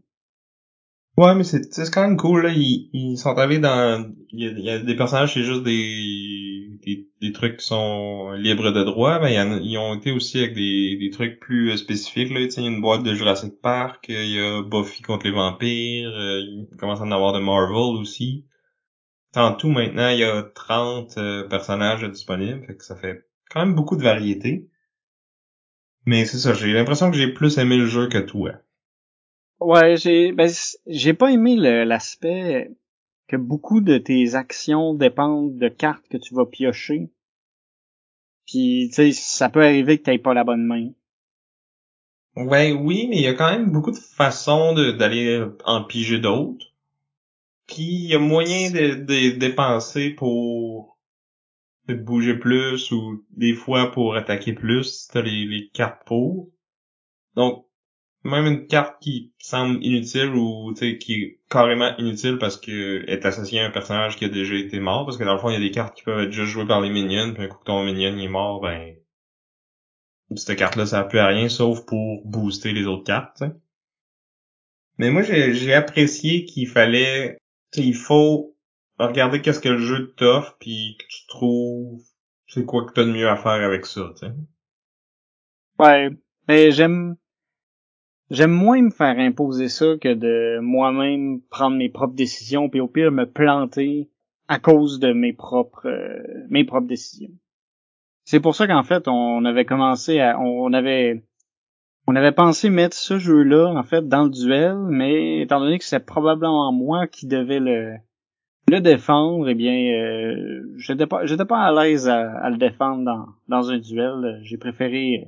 [1.20, 2.50] Ouais, mais c'est c'est quand même cool, là.
[2.56, 4.10] Ils, ils sont allés dans...
[4.32, 7.66] Il y, a, il y a des personnages, c'est juste des, des, des trucs qui
[7.66, 11.40] sont libres de droit, mais il y ils ont été aussi avec des, des trucs
[11.42, 12.40] plus euh, spécifiques, là.
[12.46, 15.02] Tu sais, il y a une boîte de Jurassic Park, euh, il y a Buffy
[15.02, 18.46] contre les vampires, euh, il commence à en avoir de Marvel aussi.
[19.36, 23.62] En tout, maintenant, il y a 30 euh, personnages disponibles, fait que ça fait quand
[23.62, 24.70] même beaucoup de variété.
[26.06, 28.52] Mais c'est ça, j'ai l'impression que j'ai plus aimé le jeu que toi.
[29.62, 30.52] Ouais, j'ai ben
[30.86, 32.72] j'ai pas aimé l'aspect
[33.28, 37.12] que beaucoup de tes actions dépendent de cartes que tu vas piocher.
[38.46, 40.90] Puis tu sais, ça peut arriver que t'aies pas la bonne main.
[42.36, 46.20] Ouais, oui, mais il y a quand même beaucoup de façons de- d'aller en piger
[46.20, 46.66] d'autres.
[47.68, 50.98] Puis il y a moyen de, de dépenser pour
[51.88, 56.50] peut-être bouger plus ou des fois pour attaquer plus si t'as les, les cartes pour.
[57.36, 57.68] Donc
[58.24, 63.62] même une carte qui semble inutile ou qui est carrément inutile parce que est associée
[63.62, 65.58] à un personnage qui a déjà été mort parce que dans le fond il y
[65.58, 67.66] a des cartes qui peuvent être juste jouées par les minions puis un coup que
[67.66, 68.96] ton minion est mort ben
[70.36, 73.44] cette carte là ça plus à rien sauf pour booster les autres cartes
[74.98, 77.38] mais moi j'ai apprécié qu'il fallait
[77.76, 78.56] il faut
[79.00, 82.04] regarder qu'est-ce que le jeu t'offre puis que tu trouves
[82.48, 84.34] c'est quoi que t'as de mieux à faire avec ça tu sais.
[85.80, 86.10] Ouais,
[86.50, 87.16] mais j'aime
[88.30, 92.88] j'aime moins me faire imposer ça que de moi-même prendre mes propres décisions puis au
[92.88, 94.10] pire me planter
[94.48, 97.32] à cause de mes propres euh, mes propres décisions.
[98.26, 101.24] C'est pour ça qu'en fait on avait commencé à on avait
[102.08, 105.86] on avait pensé mettre ce jeu-là en fait dans le duel, mais étant donné que
[105.86, 107.96] c'est probablement moi qui devais le
[108.68, 113.04] le défendre, eh bien euh, j'étais pas j'étais pas à l'aise à, à le défendre
[113.04, 114.40] dans dans un duel.
[114.44, 115.28] J'ai préféré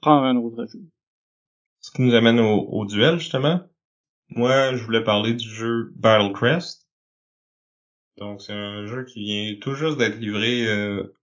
[0.00, 0.80] prendre un autre jeu.
[1.82, 3.60] Ce qui nous amène au, au duel, justement.
[4.30, 6.88] Moi, je voulais parler du jeu Battle Crest.
[8.18, 11.14] Donc, c'est un jeu qui vient tout juste d'être livré euh,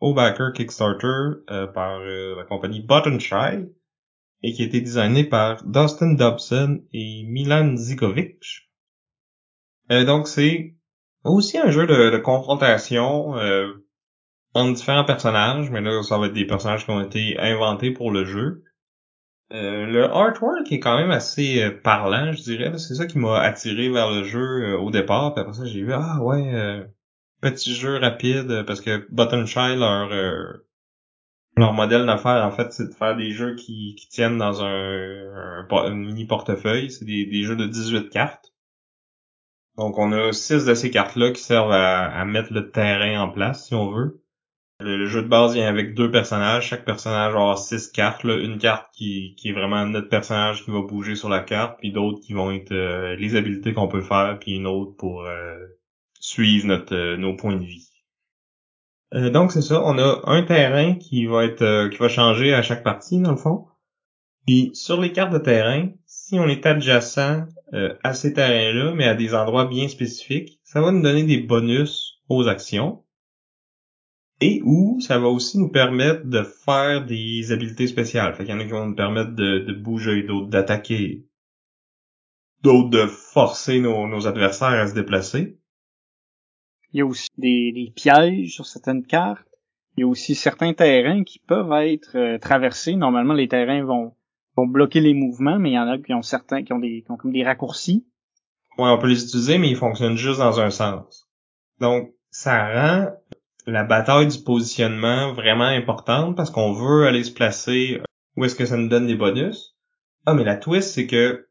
[0.00, 3.66] au backer Kickstarter euh, par euh, la compagnie Button Shy
[4.42, 8.68] et qui a été designé par Dustin Dobson et Milan Zikovic.
[9.88, 10.74] donc, c'est
[11.24, 13.34] aussi un jeu de, de confrontation
[14.52, 18.10] entre différents personnages, mais là, ça va être des personnages qui ont été inventés pour
[18.10, 18.64] le jeu.
[19.52, 22.76] Euh, le artwork est quand même assez euh, parlant, je dirais.
[22.78, 25.34] C'est ça qui m'a attiré vers le jeu euh, au départ.
[25.34, 26.86] Puis après ça, j'ai vu ah ouais,
[27.40, 30.08] petit jeu rapide parce que Button Shy leur
[31.56, 35.94] leur modèle d'affaires en fait, c'est de faire des jeux qui, qui tiennent dans un,
[35.94, 36.90] mini portefeuille.
[36.90, 38.52] C'est des, des jeux de 18 cartes.
[39.76, 43.28] Donc on a six de ces cartes-là qui servent à, à mettre le terrain en
[43.28, 44.23] place, si on veut.
[44.80, 46.66] Le, jeu de base vient avec deux personnages.
[46.68, 48.24] Chaque personnage va avoir six cartes.
[48.24, 52.20] Une carte qui, est vraiment notre personnage qui va bouger sur la carte, puis d'autres
[52.20, 55.56] qui vont être euh, les habiletés qu'on peut faire, puis une autre pour euh,
[56.18, 57.88] suivre notre euh, nos points de vie.
[59.12, 62.82] donc c'est ça, on a un terrain qui va être qui va changer à chaque
[62.82, 63.66] partie dans le fond.
[64.46, 67.46] Puis sur les cartes de terrain, si on est adjacent
[68.02, 72.20] à ces terrains-là, mais à des endroits bien spécifiques, ça va nous donner des bonus
[72.28, 73.03] aux actions
[74.40, 78.34] et où ça va aussi nous permettre de faire des habiletés spéciales.
[78.34, 81.24] Fait qu'il y en a qui vont nous permettre de, bouger, d'autres d'attaquer,
[82.62, 85.58] d'autres de forcer nos, adversaires à se déplacer.
[86.92, 89.46] Il y a aussi des, pièges sur certaines cartes.
[89.96, 92.96] Il y a aussi certains terrains qui peuvent être euh, traversés.
[92.96, 94.12] Normalement, les terrains vont,
[94.56, 97.02] vont bloquer les mouvements, mais il y en a qui ont certains qui ont des
[97.02, 98.04] qui ont comme des raccourcis.
[98.76, 101.30] Ouais, on peut les utiliser, mais ils fonctionnent juste dans un sens.
[101.80, 103.12] Donc, ça rend
[103.66, 108.00] la bataille du positionnement vraiment importante parce qu'on veut aller se placer
[108.36, 109.76] où est-ce que ça nous donne des bonus.
[110.26, 111.48] Ah, mais la twist, c'est que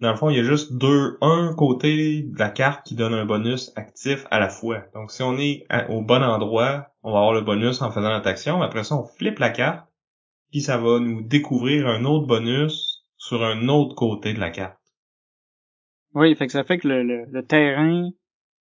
[0.00, 3.14] dans le fond, il y a juste deux, un côté de la carte qui donne
[3.14, 4.84] un bonus actif à la fois.
[4.94, 8.28] Donc, si on est au bon endroit, on va avoir le bonus en faisant notre
[8.28, 8.62] action.
[8.62, 9.88] Après ça, on flippe la carte,
[10.52, 14.78] puis ça va nous découvrir un autre bonus sur un autre côté de la carte.
[16.14, 18.10] Oui, fait que ça fait que le terrain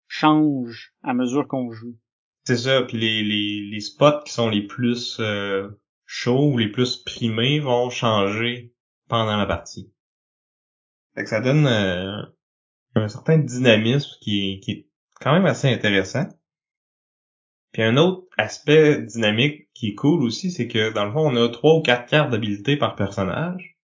[0.09, 1.97] change à mesure qu'on joue.
[2.47, 5.69] C'est ça, puis les, les, les spots qui sont les plus euh,
[6.05, 8.73] chauds ou les plus primés vont changer
[9.09, 9.93] pendant la partie.
[11.17, 12.23] Fait que ça donne euh,
[12.95, 14.89] un certain dynamisme qui est, qui est
[15.21, 16.29] quand même assez intéressant.
[17.73, 21.37] Puis un autre aspect dynamique qui est cool aussi, c'est que dans le fond, on
[21.37, 23.77] a trois ou quatre cartes d'habilité par personnage.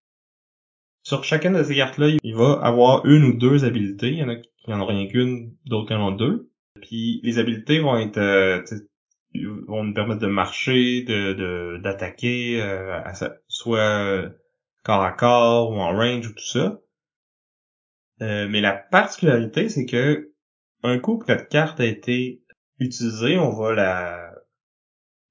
[1.03, 4.11] Sur chacune de ces cartes-là, il va avoir une ou deux habilités.
[4.11, 6.49] Il y en a qui en ont rien qu'une, d'autres qui en ont deux.
[6.83, 8.61] Puis les habiletés vont être euh,
[9.67, 13.01] vont nous permettre de marcher, de d'attaquer, euh,
[13.47, 14.29] soit euh,
[14.83, 16.81] corps à corps ou en range ou tout ça.
[18.19, 20.33] mais la particularité, c'est que
[20.83, 22.43] un coup que notre carte a été
[22.79, 24.33] utilisée, on va la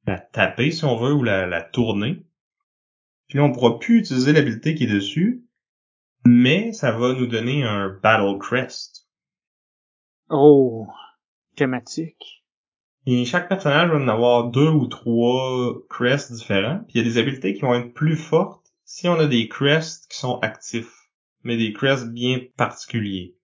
[0.07, 2.25] la taper si on veut ou la, la tourner.
[3.29, 5.45] Puis on pourra plus utiliser l'habilité qui est dessus,
[6.25, 9.07] mais ça va nous donner un Battle Crest.
[10.31, 10.89] Oh,
[11.55, 12.45] thématique.
[13.07, 16.81] Et chaque personnage va en avoir deux ou trois crests différents.
[16.89, 19.49] Puis il y a des habiletés qui vont être plus fortes si on a des
[19.49, 21.09] crests qui sont actifs,
[21.43, 23.37] mais des crests bien particuliers.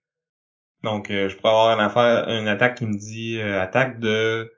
[0.83, 4.53] Donc euh, je pourrais avoir une affaire, une attaque qui me dit euh, attaque de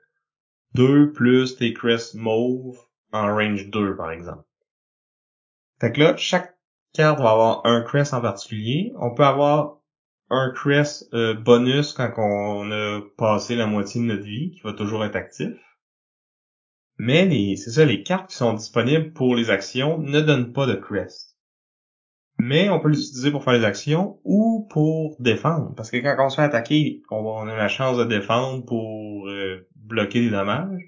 [0.75, 2.77] 2 plus tes crests mauve
[3.11, 4.43] en range 2 par exemple.
[5.79, 6.55] Fait que là, chaque
[6.93, 8.93] carte va avoir un crest en particulier.
[8.97, 9.80] On peut avoir
[10.31, 14.73] un crest euh, bonus quand on a passé la moitié de notre vie, qui va
[14.73, 15.53] toujours être actif.
[16.97, 20.65] Mais les, c'est ça, les cartes qui sont disponibles pour les actions ne donnent pas
[20.65, 21.37] de crest.
[22.37, 25.75] Mais on peut l'utiliser pour faire les actions ou pour défendre.
[25.75, 29.67] Parce que quand on se fait attaquer, on, a la chance de défendre pour euh,
[29.75, 30.81] bloquer des dommages.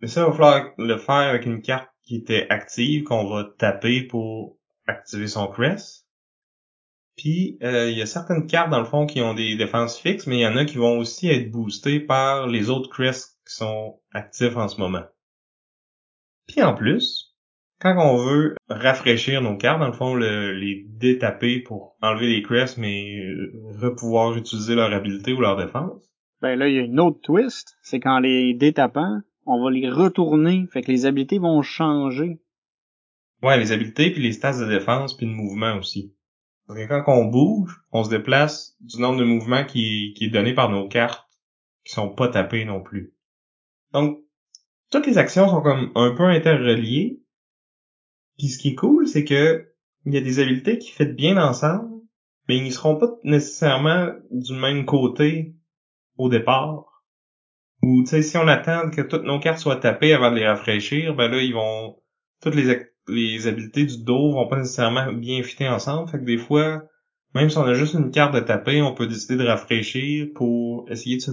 [0.00, 3.44] Mais ça, il va falloir le faire avec une carte qui était active, qu'on va
[3.58, 6.03] taper pour activer son crest.
[7.16, 10.26] Puis euh, il y a certaines cartes dans le fond qui ont des défenses fixes,
[10.26, 13.54] mais il y en a qui vont aussi être boostées par les autres crests qui
[13.54, 15.04] sont actifs en ce moment.
[16.46, 17.34] Puis en plus,
[17.80, 22.78] quand on veut rafraîchir nos cartes, dans le fond, les détaper pour enlever les crests,
[22.78, 26.02] mais euh, pouvoir utiliser leur habilité ou leur défense.
[26.40, 29.88] Ben là, il y a une autre twist, c'est qu'en les détapant, on va les
[29.88, 32.40] retourner, fait que les habilités vont changer.
[33.42, 36.13] Ouais, les habilités, puis les stats de défense, puis de mouvement aussi.
[36.68, 40.70] Quand on bouge, on se déplace du nombre de mouvements qui, qui est donné par
[40.70, 41.28] nos cartes,
[41.84, 43.14] qui sont pas tapées non plus.
[43.92, 44.20] Donc,
[44.90, 47.20] toutes les actions sont comme un peu interreliées.
[48.38, 49.70] Puis ce qui est cool, c'est que
[50.06, 51.88] il y a des habiletés qui font bien ensemble,
[52.48, 55.54] mais ils seront pas nécessairement du même côté
[56.16, 57.04] au départ.
[57.82, 60.46] Ou tu sais, si on attend que toutes nos cartes soient tapées avant de les
[60.46, 62.00] rafraîchir, ben là, ils vont.
[62.40, 66.10] Toutes les, les habiletés du dos vont pas nécessairement bien fitter ensemble.
[66.10, 66.84] Fait que des fois,
[67.34, 70.86] même si on a juste une carte de taper, on peut décider de rafraîchir pour
[70.90, 71.30] essayer de se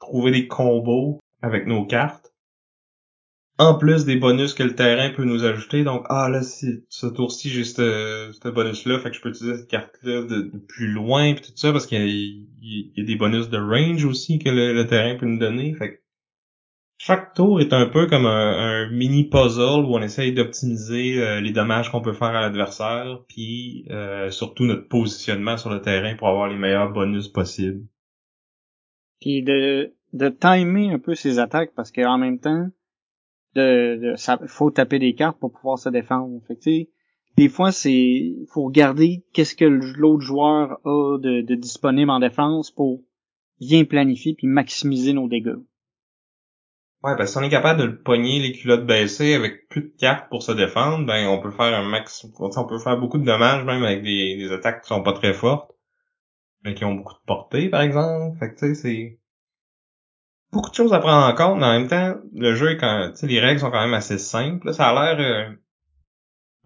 [0.00, 2.32] trouver des combos avec nos cartes.
[3.56, 7.06] En plus des bonus que le terrain peut nous ajouter, donc ah là si ce
[7.06, 11.44] tour-ci j'ai ce bonus-là, fait que je peux utiliser cette carte-là de, plus loin puis
[11.44, 15.26] tout ça parce qu'il y, a des bonus de range aussi que le, terrain peut
[15.26, 15.72] nous donner.
[15.74, 16.02] Fait
[17.06, 21.52] chaque tour est un peu comme un, mini puzzle où on essaye d'optimiser euh, les
[21.52, 26.28] dommages qu'on peut faire à l'adversaire, puis euh, surtout notre positionnement sur le terrain pour
[26.28, 27.84] avoir les meilleurs bonus possibles.
[29.20, 32.68] Puis de, de timer un peu ses attaques parce qu'en même temps,
[33.54, 36.40] de, ça, faut taper des cartes pour pouvoir se défendre.
[36.48, 36.88] Fait
[37.36, 42.70] des fois, c'est faut regarder qu'est-ce que l'autre joueur a de, de, disponible en défense
[42.70, 43.02] pour
[43.60, 45.60] bien planifier puis maximiser nos dégâts.
[47.04, 49.92] Ouais, ben si on est capable de le pogner les culottes baissées avec plus de
[49.98, 53.26] cartes pour se défendre, ben on peut faire un max, on peut faire beaucoup de
[53.26, 55.70] dommages même avec des, des attaques qui sont pas très fortes,
[56.64, 58.38] mais qui ont beaucoup de portée par exemple.
[58.38, 59.20] Fait que tu sais c'est
[60.50, 63.10] beaucoup de choses à prendre en compte, mais en même temps le jeu est quand,
[63.10, 64.72] tu sais les règles sont quand même assez simples.
[64.72, 65.54] ça a l'air euh,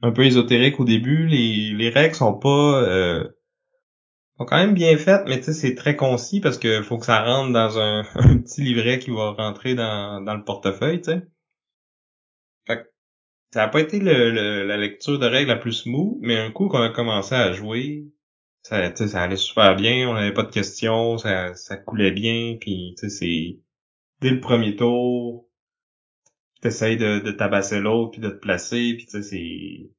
[0.02, 1.26] un peu ésotérique au début.
[1.26, 3.24] Les les règles sont pas euh,
[4.38, 7.06] sont quand même bien faites, mais tu sais, c'est très concis parce que faut que
[7.06, 8.04] ça rentre dans un,
[8.42, 11.22] petit livret qui va rentrer dans, dans le portefeuille, tu sais.
[13.52, 16.68] ça a pas été le, la lecture de règles la plus smooth, mais un coup
[16.68, 18.06] qu'on a commencé à jouer,
[18.62, 22.94] ça, ça allait super bien, on n'avait pas de questions, ça, ça coulait bien, puis
[22.98, 23.60] tu sais, c'est
[24.20, 25.48] dès le premier tour,
[26.60, 29.90] t'essayes de, de tabasser l'autre puis de te placer, puis tu sais, c'est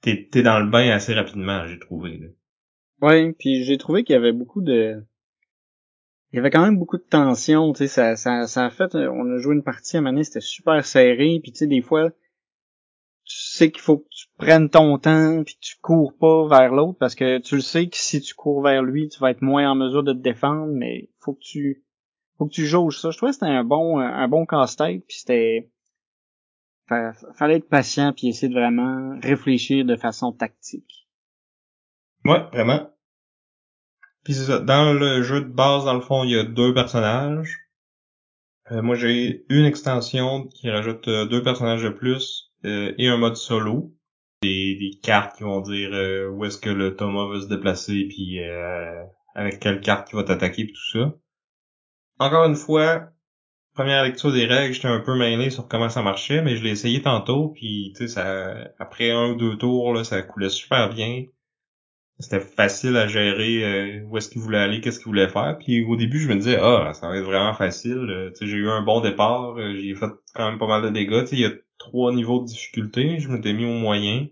[0.00, 2.18] t'es, t'es dans le bain assez rapidement, j'ai trouvé.
[2.18, 2.28] Là.
[3.00, 5.04] Ouais, puis j'ai trouvé qu'il y avait beaucoup de
[6.32, 8.94] il y avait quand même beaucoup de tension, tu sais, ça, ça, ça a fait,
[8.94, 12.10] on a joué une partie à Mané, c'était super serré, puis tu sais, des fois,
[13.24, 16.98] tu sais qu'il faut que tu prennes ton temps, puis tu cours pas vers l'autre,
[16.98, 19.70] parce que tu le sais que si tu cours vers lui, tu vas être moins
[19.70, 21.84] en mesure de te défendre, mais faut que tu,
[22.36, 23.10] faut que tu jauges ça.
[23.10, 25.70] Je trouvais que c'était un bon, un bon casse-tête, puis c'était,
[26.86, 31.07] fallait être patient, puis essayer de vraiment réfléchir de façon tactique.
[32.28, 32.90] Ouais, vraiment.
[34.22, 34.58] Puis c'est ça.
[34.58, 37.56] Dans le jeu de base, dans le fond, il y a deux personnages.
[38.70, 43.16] Euh, moi, j'ai une extension qui rajoute euh, deux personnages de plus euh, et un
[43.16, 43.94] mode solo.
[44.42, 45.90] Des, des cartes qui vont dire
[46.32, 48.38] où est-ce que le Thomas va se déplacer, puis
[49.34, 51.14] avec quelle carte il va t'attaquer, puis tout ça.
[52.20, 53.08] Encore une fois,
[53.74, 56.70] première lecture des règles, j'étais un peu mêlé sur comment ça marchait, mais je l'ai
[56.70, 60.88] essayé tantôt, puis tu sais, ça, après un ou deux tours, là, ça coulait super
[60.88, 61.24] bien
[62.20, 65.56] c'était facile à gérer euh, où est-ce qu'il voulait aller, qu'est-ce qu'il voulait faire.
[65.58, 68.10] Puis au début, je me disais, ah, ça va être vraiment facile.
[68.10, 71.24] Euh, j'ai eu un bon départ, euh, j'ai fait quand même pas mal de dégâts.
[71.32, 74.26] Il y a trois niveaux de difficulté, je m'étais mis au moyen.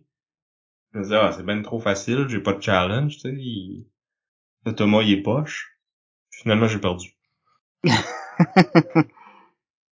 [0.92, 3.18] Je me disais, ah, c'est bien trop facile, j'ai pas de challenge.
[3.18, 3.86] sais il...
[4.64, 5.78] Le Thomas, il est poche.
[6.32, 7.16] Finalement, j'ai perdu.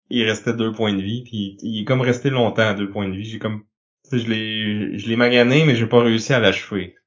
[0.09, 3.07] il restait deux points de vie, puis il est comme resté longtemps à deux points
[3.07, 3.23] de vie.
[3.23, 3.63] J'ai comme,
[4.11, 6.97] je l'ai, je l'ai magané, mais j'ai pas réussi à l'achever.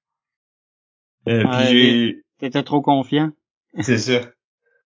[1.29, 2.23] Euh, puis j'ai...
[2.39, 3.31] T'étais trop confiant.
[3.81, 4.21] c'est ça.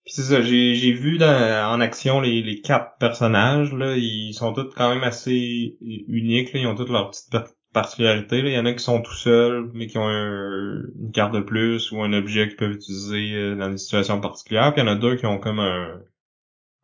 [0.05, 4.33] Puis c'est ça, j'ai, j'ai vu dans, en action les, les quatre personnages, là, ils
[4.33, 7.33] sont tous quand même assez uniques, là, ils ont toutes leurs petites
[7.73, 8.41] particularités.
[8.41, 8.49] Là.
[8.49, 11.91] Il y en a qui sont tout seuls, mais qui ont une carte de plus
[11.91, 14.73] ou un objet qu'ils peuvent utiliser euh, dans des situations particulières.
[14.73, 16.01] Puis il y en a deux qui ont comme un,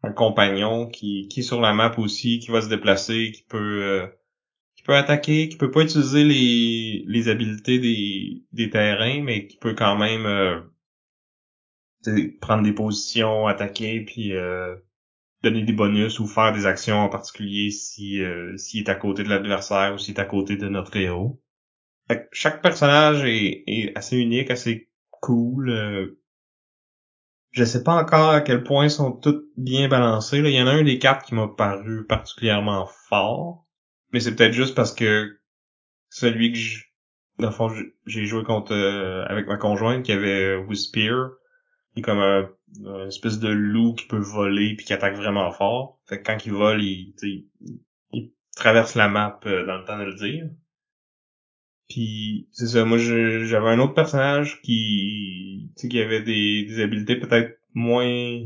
[0.03, 3.83] un compagnon qui, qui est sur la map aussi, qui va se déplacer, qui peut
[3.83, 4.07] euh,
[4.89, 9.75] peut attaquer, qui peut pas utiliser les, les habiletés des, des terrains, mais qui peut
[9.75, 10.61] quand même euh,
[12.41, 14.75] prendre des positions, attaquer, puis euh,
[15.43, 19.23] donner des bonus ou faire des actions en particulier si euh, s'il est à côté
[19.23, 21.39] de l'adversaire ou s'il est à côté de notre héros.
[22.31, 24.89] chaque personnage est, est, assez unique, assez
[25.21, 25.69] cool.
[25.69, 26.19] Euh,
[27.51, 30.39] je sais pas encore à quel point ils sont tous bien balancés.
[30.39, 33.68] Il y en a un des quatre qui m'a paru particulièrement fort.
[34.11, 35.39] Mais c'est peut-être juste parce que
[36.09, 36.83] celui que je,
[37.37, 37.71] dans le fond,
[38.05, 41.15] j'ai joué contre euh, avec ma conjointe qui avait Whisper,
[41.93, 42.49] qui est comme un,
[43.07, 45.99] espèce de loup qui peut voler puis qui attaque vraiment fort.
[46.07, 47.13] Fait que quand il vole, il,
[48.11, 50.49] il, traverse la map euh, dans le temps de le dire.
[51.87, 57.59] Puis c'est ça, moi j'avais un autre personnage qui, qui avait des, des habiletés peut-être
[57.73, 58.45] moins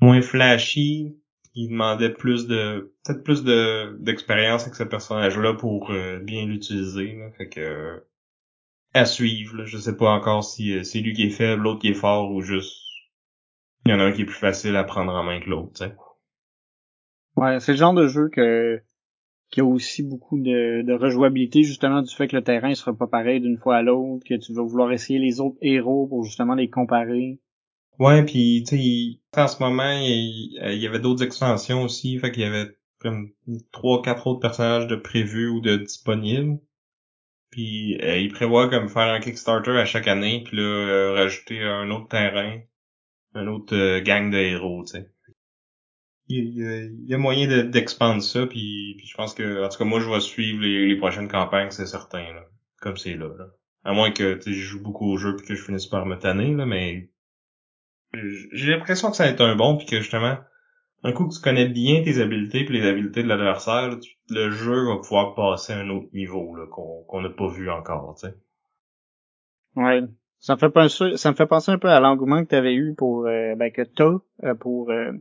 [0.00, 1.16] moins flashy,
[1.54, 7.18] il demandait plus de peut-être plus de d'expérience avec ce personnage-là pour euh, bien l'utiliser.
[7.36, 8.02] Fait que
[8.94, 9.64] à suivre.
[9.64, 12.30] Je sais pas encore si euh, c'est lui qui est faible, l'autre qui est fort
[12.30, 12.80] ou juste
[13.84, 15.84] il y en a un qui est plus facile à prendre en main que l'autre.
[17.36, 18.80] Ouais, c'est le genre de jeu que
[19.50, 23.06] qui a aussi beaucoup de, de rejouabilité justement du fait que le terrain sera pas
[23.06, 26.54] pareil d'une fois à l'autre, que tu vas vouloir essayer les autres héros pour justement
[26.54, 27.40] les comparer.
[27.98, 32.42] Ouais, puis tu sais, en ce moment, il, y avait d'autres extensions aussi, fait qu'il
[32.42, 33.30] y avait comme
[33.72, 36.58] trois, quatre autres personnages de prévus ou de disponibles.
[37.50, 41.62] Puis euh, il prévoit comme faire un Kickstarter à chaque année, puis là euh, rajouter
[41.62, 42.60] un autre terrain,
[43.34, 45.10] un autre euh, gang de héros, tu sais.
[46.28, 50.08] Il, y a moyen d'expandre ça, puis, je pense que, en tout cas, moi, je
[50.08, 52.46] vais suivre les, prochaines campagnes, c'est certain, là,
[52.80, 53.48] comme c'est là, là.
[53.84, 56.54] À moins que je joue beaucoup au jeu puis que je finisse par me tanner,
[56.54, 57.10] là, mais
[58.52, 60.36] j'ai l'impression que ça va être un bon, puis que justement,
[61.02, 63.96] un coup que tu connais bien tes habiletés puis les habiletés de l'adversaire,
[64.30, 68.16] le jeu va pouvoir passer à un autre niveau là, qu'on n'a pas vu encore,
[68.18, 68.34] tu sais.
[69.76, 70.02] Ouais.
[70.38, 72.74] Ça me fait penser, ça me fait penser un peu à l'engouement que tu avais
[72.74, 75.12] eu pour euh, ben que t'as euh, pour euh,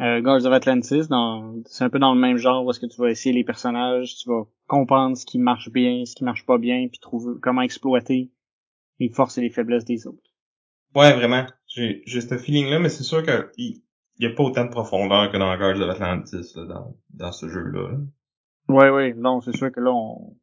[0.00, 1.08] euh, Guards of Atlantis.
[1.08, 3.44] Dans, c'est un peu dans le même genre où est-ce que tu vas essayer les
[3.44, 7.38] personnages, tu vas comprendre ce qui marche bien, ce qui marche pas bien, puis trouver
[7.42, 8.30] comment exploiter
[9.00, 10.30] les forces et les faiblesses des autres.
[10.94, 11.44] Ouais, vraiment.
[11.68, 13.82] J'ai, j'ai ce feeling-là, mais c'est sûr que il
[14.18, 17.98] y a pas autant de profondeur que dans Guardians of Atlantis dans, dans ce jeu-là.
[18.68, 20.36] Ouais, ouais, non, c'est sûr que là on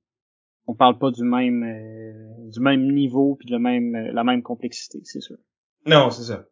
[0.67, 4.23] on parle pas du même euh, du même niveau puis de la même euh, la
[4.23, 5.37] même complexité, c'est sûr.
[5.85, 6.45] Non, c'est ça.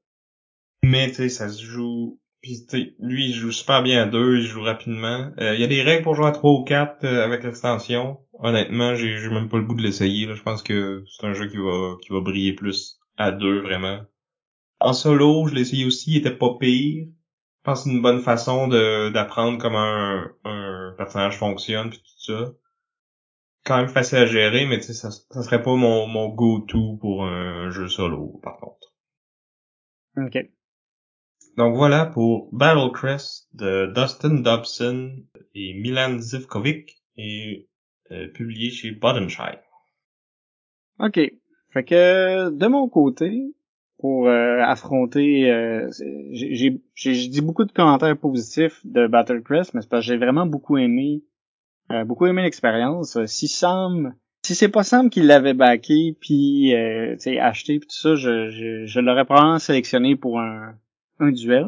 [0.84, 2.19] Mais tu sais, ça se joue.
[2.41, 5.32] Puis tu lui, il joue super bien à deux, il joue rapidement.
[5.39, 8.19] Euh, il y a des règles pour jouer à trois ou quatre avec l'extension.
[8.34, 10.28] Honnêtement, j'ai, j'ai même pas le goût de l'essayer.
[10.36, 14.01] Je pense que c'est un jeu qui va qui va briller plus à deux vraiment.
[14.84, 17.07] En solo, je l'ai essayé aussi, il était pas pire.
[17.07, 21.99] Je pense que c'est une bonne façon de d'apprendre comment un, un personnage fonctionne puis
[21.99, 22.51] tout ça.
[23.63, 26.97] Quand même facile à gérer, mais tu sais, ça, ça serait pas mon, mon go-to
[26.97, 28.93] pour un jeu solo, par contre.
[30.17, 30.38] Ok.
[31.55, 35.23] Donc voilà pour Battle Crest de Dustin Dobson
[35.55, 37.69] et Milan Zivkovic et
[38.11, 39.59] euh, publié chez Bodenscheid.
[40.99, 41.19] Ok.
[41.69, 43.55] Fait que de mon côté,
[44.04, 45.49] pour euh, affronter.
[45.49, 45.89] Euh,
[46.34, 50.78] j'ai dit beaucoup de commentaires positifs de Battlecrest, mais c'est parce que j'ai vraiment beaucoup
[50.78, 51.24] aimé,
[51.89, 53.18] euh, beaucoup aimé l'expérience.
[53.28, 58.49] Si Sam, si c'est pas Sam qui l'avait backé puis acheté puis tout ça, je,
[58.49, 60.76] je, je l'aurais probablement sélectionné pour un,
[61.20, 61.68] un duel.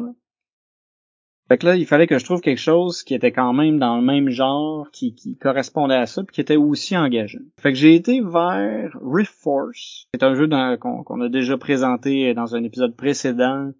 [1.48, 3.96] Fait que là, il fallait que je trouve quelque chose qui était quand même dans
[3.96, 7.38] le même genre, qui, qui correspondait à ça, puis qui était aussi engageant.
[7.60, 10.08] Fait que j'ai été vers Rift Force.
[10.12, 13.70] C'est un jeu qu'on a déjà présenté dans un épisode précédent,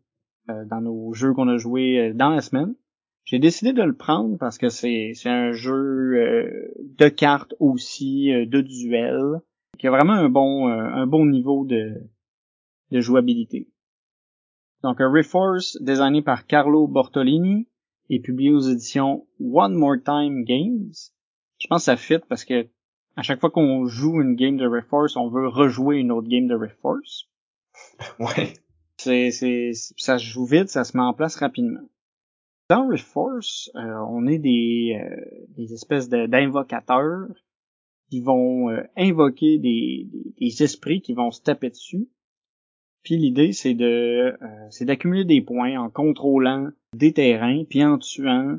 [0.49, 2.77] euh, dans nos jeux qu'on a joués euh, dans la semaine.
[3.25, 8.61] J'ai décidé de le prendre parce que c'est un jeu euh, de cartes aussi, de
[8.61, 9.41] duel,
[9.79, 11.95] qui a vraiment un bon, un bon niveau de,
[12.93, 13.67] de jouabilité.
[14.83, 17.69] Donc, un Reforce designé par Carlo Bortolini
[18.11, 20.93] et publié aux éditions One More Time Games.
[21.59, 22.69] Je pense que ça fit parce que
[23.17, 26.47] à chaque fois qu'on joue une game de Reforce, on veut rejouer une autre game
[26.47, 27.29] de Reforce.
[28.19, 28.55] Ouais.
[28.99, 31.87] C'est, c'est, ça se joue vite, ça se met en place rapidement.
[32.71, 37.29] Dans Reforce, euh, on est des, euh, des espèces d'invocateurs
[38.11, 40.09] qui vont euh, invoquer des,
[40.41, 42.09] des, esprits qui vont se taper dessus
[43.07, 47.99] puis l'idée, c'est de euh, c'est d'accumuler des points en contrôlant des terrains, puis en
[47.99, 48.59] tuant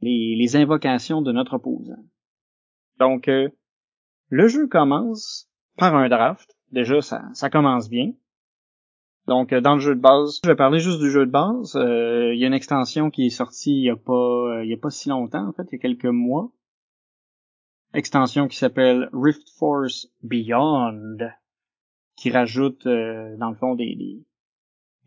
[0.00, 1.98] les, les invocations de notre opposant.
[3.00, 3.48] Donc, euh,
[4.28, 6.56] le jeu commence par un draft.
[6.70, 8.12] Déjà, ça, ça commence bien.
[9.26, 11.72] Donc, euh, dans le jeu de base, je vais parler juste du jeu de base.
[11.74, 15.08] Il y a une extension qui est sortie il y a pas a pas si
[15.08, 16.52] longtemps, en fait, il y a quelques mois.
[17.92, 21.18] Extension qui s'appelle Rift Force Beyond
[22.20, 23.96] qui rajoute euh, dans le fond des,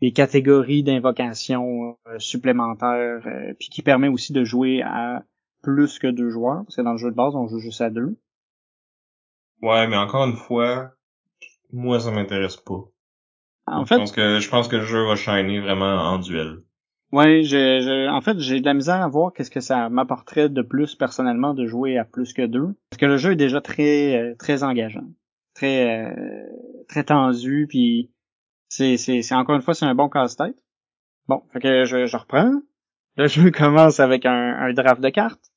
[0.00, 5.22] des, catégories d'invocation euh, supplémentaires, euh, puis qui permet aussi de jouer à
[5.62, 7.88] plus que deux joueurs, parce que dans le jeu de base, on joue juste à
[7.88, 8.16] deux.
[9.62, 10.90] Ouais, mais encore une fois,
[11.72, 12.84] moi ça m'intéresse pas.
[13.66, 16.58] En fait, je pense que je pense que le jeu va shiner vraiment en duel.
[17.12, 20.62] Ouais, je, en fait, j'ai de la misère à voir qu'est-ce que ça m'apporterait de
[20.62, 24.34] plus personnellement de jouer à plus que deux, parce que le jeu est déjà très
[24.36, 25.06] très engageant
[25.54, 26.46] très euh,
[26.88, 28.10] très tendu puis
[28.68, 30.62] c'est c'est encore une fois c'est un bon casse-tête.
[31.28, 32.52] Bon, fait que je, je reprends.
[33.16, 35.52] Le jeu commence avec un, un draft de cartes.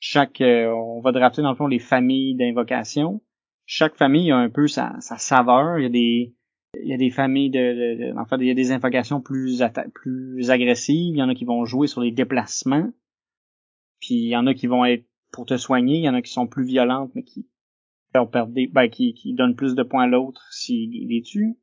[0.00, 3.22] Chaque euh, on va drafter dans le fond les familles d'invocation.
[3.66, 5.78] Chaque famille a un peu sa, sa saveur.
[5.78, 6.34] Il y a des
[6.82, 9.62] il y a des familles de, en fait, il y a des invocations plus
[9.94, 12.90] plus agressives, il y en a qui vont jouer sur les déplacements.
[14.00, 16.22] Puis il y en a qui vont être pour te soigner, il y en a
[16.22, 17.48] qui sont plus violentes mais qui
[18.48, 21.56] des ben, qui, qui donnent plus de points à l'autre s'il les tue.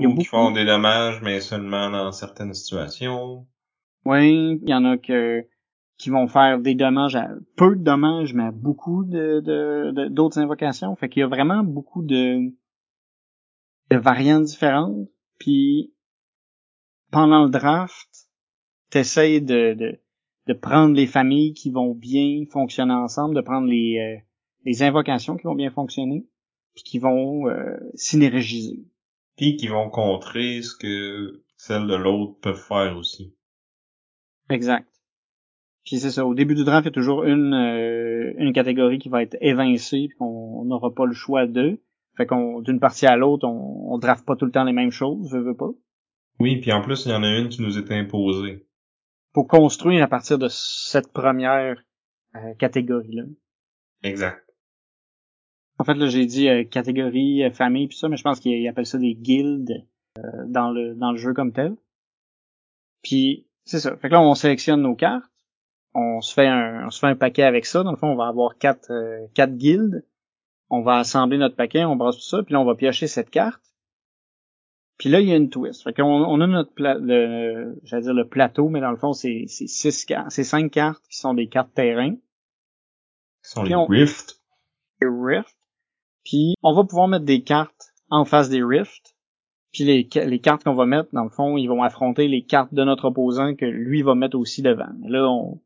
[0.00, 3.46] Ou qui font des dommages mais seulement dans certaines situations.
[4.04, 5.46] Oui, il y en a que
[5.96, 10.96] qui vont faire des dommages à peu de dommages mais à beaucoup de d'autres invocations.
[10.96, 12.52] Fait qu'il y a vraiment beaucoup de
[13.90, 15.08] de variantes différentes.
[15.38, 15.94] Puis
[17.12, 18.08] pendant le draft,
[18.90, 20.00] t'essayes de, de,
[20.48, 24.20] de prendre les familles qui vont bien fonctionner ensemble, de prendre les, euh,
[24.64, 26.26] les invocations qui vont bien fonctionner,
[26.74, 28.84] puis qui vont euh, synergiser.
[29.36, 33.34] Puis qui vont contrer ce que celles de l'autre peuvent faire aussi.
[34.50, 34.88] Exact.
[35.84, 38.98] Puis c'est ça, au début du draft, il y a toujours une, euh, une catégorie
[38.98, 41.82] qui va être évincée, puis qu'on n'aura pas le choix d'eux.
[42.16, 44.92] Fait qu'on d'une partie à l'autre, on, on draft pas tout le temps les mêmes
[44.92, 45.70] choses, je veux pas.
[46.40, 48.66] Oui, puis en plus, il y en a une qui nous est imposée.
[49.32, 51.82] Pour construire à partir de cette première
[52.36, 53.24] euh, catégorie-là.
[54.02, 54.43] Exact.
[55.78, 58.66] En fait, là, j'ai dit euh, catégorie, euh, famille, puis ça, mais je pense qu'ils
[58.68, 59.84] appellent ça des guildes
[60.46, 61.74] dans le dans le jeu comme tel.
[63.02, 63.96] Puis c'est ça.
[63.96, 65.24] Fait que là, on sélectionne nos cartes.
[65.94, 67.82] On se fait un on se fait un paquet avec ça.
[67.82, 68.92] Dans le fond, on va avoir quatre
[69.34, 70.04] quatre guildes
[70.70, 73.30] on va assembler notre paquet, on brasse tout ça, puis là, on va piocher cette
[73.30, 73.62] carte.
[74.98, 75.82] Puis là, il y a une twist.
[75.82, 79.12] Fait qu'on on a notre pla le, j'allais dire le plateau, mais dans le fond,
[79.12, 82.14] c'est, c'est six cartes, c'est cinq cartes qui sont des cartes terrain.
[82.14, 84.40] Qui sont les Rift.
[85.00, 85.56] Les Rift.
[86.24, 89.16] Puis on va pouvoir mettre des cartes en face des Rift.
[89.72, 92.72] Puis les, les cartes qu'on va mettre, dans le fond, ils vont affronter les cartes
[92.72, 94.92] de notre opposant que lui va mettre aussi devant.
[95.02, 95.60] Là, on,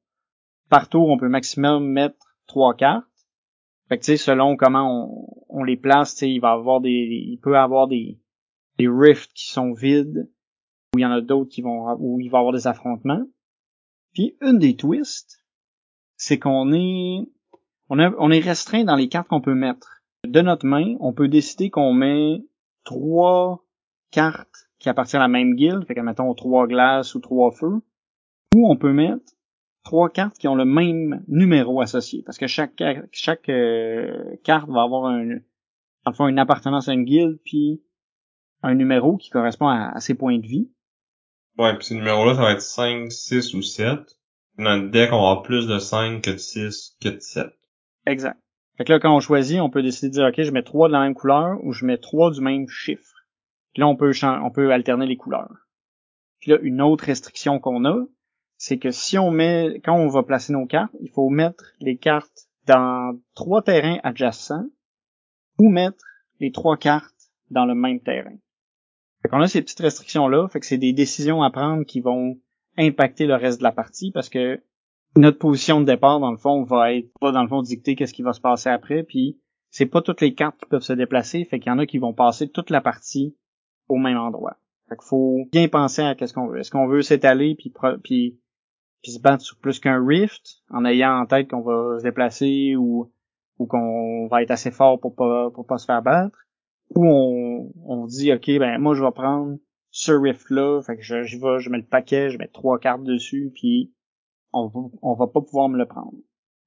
[0.71, 3.05] partout, on peut maximum mettre trois cartes.
[3.89, 5.09] Fait que tu sais, selon comment
[5.49, 8.19] on, on les place, tu sais, il va avoir des, il peut avoir des,
[8.79, 10.31] des rifts qui sont vides,
[10.95, 13.25] ou il y en a d'autres qui vont, où il va avoir des affrontements.
[14.15, 15.45] Puis une des twists,
[16.17, 17.29] c'est qu'on est,
[17.89, 19.98] on, on est restreint dans les cartes qu'on peut mettre.
[20.29, 22.45] De notre main, on peut décider qu'on met
[22.85, 23.65] trois
[24.11, 27.81] cartes qui appartiennent à la même guilde, fait que mettons trois glaces ou trois feux,
[28.55, 29.25] ou on peut mettre
[29.85, 32.23] trois cartes qui ont le même numéro associé.
[32.27, 35.39] Parce que chaque, chaque euh, carte va avoir un,
[36.29, 37.83] une appartenance à une guilde, puis
[38.63, 40.71] un numéro qui correspond à, ses points de vie.
[41.57, 43.99] Ouais, puis ces numéros-là, ça va être 5, 6 ou 7.
[44.59, 47.47] Dans le deck, on avoir plus de 5 que de 6 que de 7.
[48.05, 48.39] Exact.
[48.79, 50.87] Fait que là, quand on choisit, on peut décider de dire, OK, je mets trois
[50.87, 53.27] de la même couleur ou je mets trois du même chiffre.
[53.75, 55.67] Puis là, on peut, on peut alterner les couleurs.
[56.41, 58.07] Puis là, une autre restriction qu'on a,
[58.57, 61.97] c'est que si on met, quand on va placer nos cartes, il faut mettre les
[61.97, 64.67] cartes dans trois terrains adjacents
[65.59, 66.05] ou mettre
[66.39, 68.37] les trois cartes dans le même terrain.
[69.23, 72.39] Fait qu'on a ces petites restrictions-là, fait que c'est des décisions à prendre qui vont
[72.77, 74.63] impacter le reste de la partie parce que
[75.17, 78.15] notre position de départ, dans le fond, va être, pas dans le fond dicter qu'est-ce
[78.15, 79.41] qui va se passer après, puis
[79.71, 81.99] c'est pas toutes les cartes qui peuvent se déplacer, fait qu'il y en a qui
[81.99, 83.37] vont passer toute la partie
[83.89, 84.57] au même endroit.
[84.89, 86.61] Fait qu'il faut bien penser à qu'est-ce qu'on veut.
[86.61, 88.39] Est-ce qu'on veut s'étaler puis, puis
[89.03, 92.75] puis se battre sur plus qu'un rift en ayant en tête qu'on va se déplacer
[92.77, 93.13] ou
[93.59, 96.39] ou qu'on va être assez fort pour pas pour pas se faire battre
[96.95, 99.59] ou on, on dit ok ben moi je vais prendre
[99.91, 102.79] ce rift là fait que je j'y vais je mets le paquet je mets trois
[102.79, 103.93] cartes dessus puis
[104.53, 104.71] on
[105.03, 106.19] on va pas pouvoir me le prendre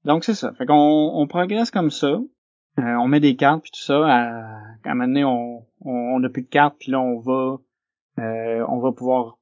[0.06, 2.20] donc c'est ça fait qu'on on progresse comme ça
[2.80, 4.22] euh, on met des cartes puis tout ça à,
[4.84, 7.58] à un moment donné on on, a plus de cartes puis là on va
[8.20, 9.38] euh, on va pouvoir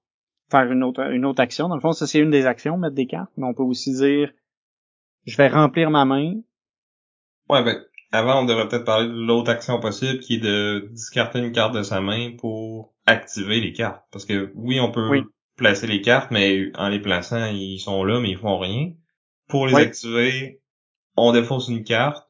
[0.49, 1.67] faire une autre, une autre action.
[1.67, 3.93] Dans le fond, ça c'est une des actions, mettre des cartes, mais on peut aussi
[3.93, 4.31] dire
[5.25, 6.35] je vais remplir ma main.
[7.49, 11.39] Ouais, ben, avant, on devrait peut-être parler de l'autre action possible qui est de discarter
[11.39, 14.03] une carte de sa main pour activer les cartes.
[14.11, 15.23] Parce que oui, on peut
[15.59, 18.93] placer les cartes, mais en les plaçant, ils sont là, mais ils font rien.
[19.47, 20.61] Pour les activer,
[21.15, 22.27] on défausse une carte.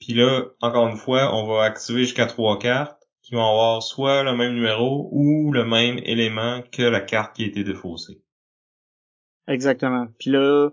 [0.00, 4.22] Puis là, encore une fois, on va activer jusqu'à trois cartes qui vont avoir soit
[4.22, 8.22] le même numéro ou le même élément que la carte qui a été défaussée.
[9.46, 10.06] Exactement.
[10.18, 10.70] Puis là,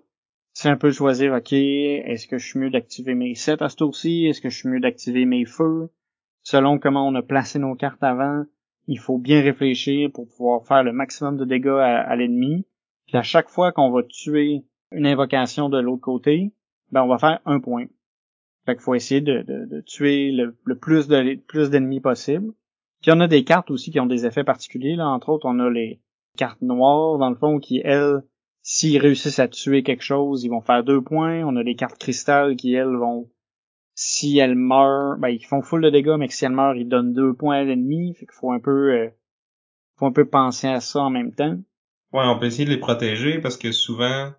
[0.53, 3.75] c'est un peu choisir, ok, est-ce que je suis mieux d'activer mes 7 à ce
[3.75, 4.25] tour-ci?
[4.25, 5.89] Est-ce que je suis mieux d'activer mes feux?
[6.41, 8.45] Selon comment on a placé nos cartes avant,
[8.87, 12.65] il faut bien réfléchir pour pouvoir faire le maximum de dégâts à, l'ennemi.
[13.05, 16.53] Puis à chaque fois qu'on va tuer une invocation de l'autre côté,
[16.91, 17.85] ben on va faire un point.
[18.65, 22.53] Fait qu'il faut essayer de, tuer le, plus de plus d'ennemis possible.
[23.01, 24.95] Puis on a des cartes aussi qui ont des effets particuliers.
[24.95, 25.07] Là.
[25.07, 26.01] Entre autres, on a les
[26.37, 28.23] cartes noires, dans le fond, qui, elles,
[28.61, 31.43] s'ils réussissent à tuer quelque chose, ils vont faire deux points.
[31.45, 33.29] On a les cartes cristal qui, elles, vont
[33.99, 37.13] si elle meurt, ben ils font full de dégâts, mais si elle meurt, ils donnent
[37.13, 38.13] deux points à l'ennemi.
[38.13, 39.09] Fait qu'il faut un peu euh,
[39.97, 41.57] faut un peu penser à ça en même temps.
[42.13, 44.31] Ouais, on peut essayer de les protéger parce que souvent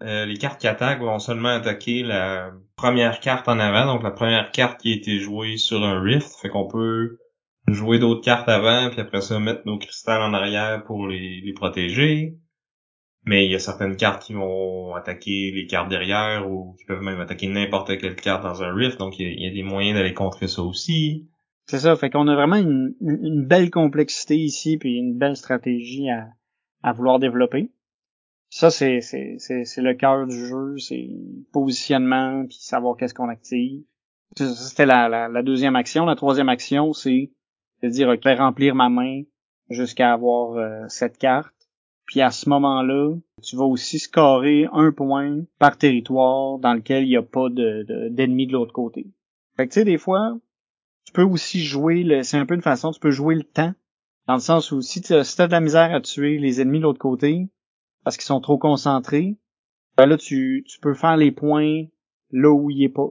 [0.00, 4.10] euh, les cartes qui attaquent vont seulement attaquer la première carte en avant, donc la
[4.10, 6.34] première carte qui a été jouée sur un rift.
[6.40, 7.18] Fait qu'on peut
[7.68, 12.38] jouer d'autres cartes avant, puis après ça mettre nos cristals en arrière pour les protéger.
[13.26, 17.00] Mais il y a certaines cartes qui vont attaquer les cartes derrière ou qui peuvent
[17.00, 20.12] même attaquer n'importe quelle carte dans un rift, donc il y, a, des moyens d'aller
[20.12, 21.26] contrer ça aussi.
[21.66, 22.94] C'est ça, fait qu'on a vraiment une,
[23.46, 26.28] belle complexité ici, puis une belle stratégie à,
[26.82, 27.70] à vouloir développer.
[28.50, 31.08] Ça, c'est, c'est, c'est, le cœur du jeu, c'est
[31.52, 33.82] positionnement, puis savoir qu'est-ce qu'on active.
[34.36, 36.04] C'était la, la, la, deuxième action.
[36.04, 37.32] La troisième action, c'est
[37.82, 39.22] de dire, ok, remplir ma main
[39.70, 41.53] jusqu'à avoir euh, cette carte.
[42.06, 47.08] Puis à ce moment-là, tu vas aussi scorer un point par territoire dans lequel il
[47.08, 49.06] n'y a pas de, d'ennemis de, l'autre côté.
[49.56, 50.36] Fait que tu sais, des fois,
[51.06, 52.22] tu peux aussi jouer le.
[52.22, 53.72] C'est un peu une façon, tu peux jouer le temps.
[54.26, 56.84] Dans le sens où si tu as de la misère à tuer les ennemis de
[56.84, 57.48] l'autre côté,
[58.04, 59.36] parce qu'ils sont trop concentrés,
[59.96, 61.84] ben là tu, peux faire les points
[62.30, 63.10] là où il est pas.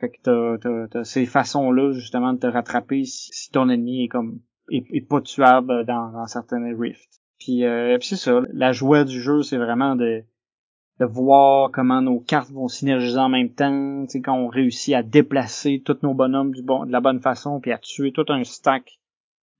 [0.00, 4.40] Fait que t'as, ces façons-là justement de te rattraper si, ton ennemi est comme
[4.70, 7.21] est, pas tuable dans, dans certaines rifts.
[7.42, 10.22] Puis, euh, puis c'est ça, la joie du jeu, c'est vraiment de,
[11.00, 14.94] de voir comment nos cartes vont synergiser en même temps, tu sais, quand on réussit
[14.94, 18.26] à déplacer tous nos bonhommes du bon, de la bonne façon, puis à tuer tout
[18.28, 19.00] un stack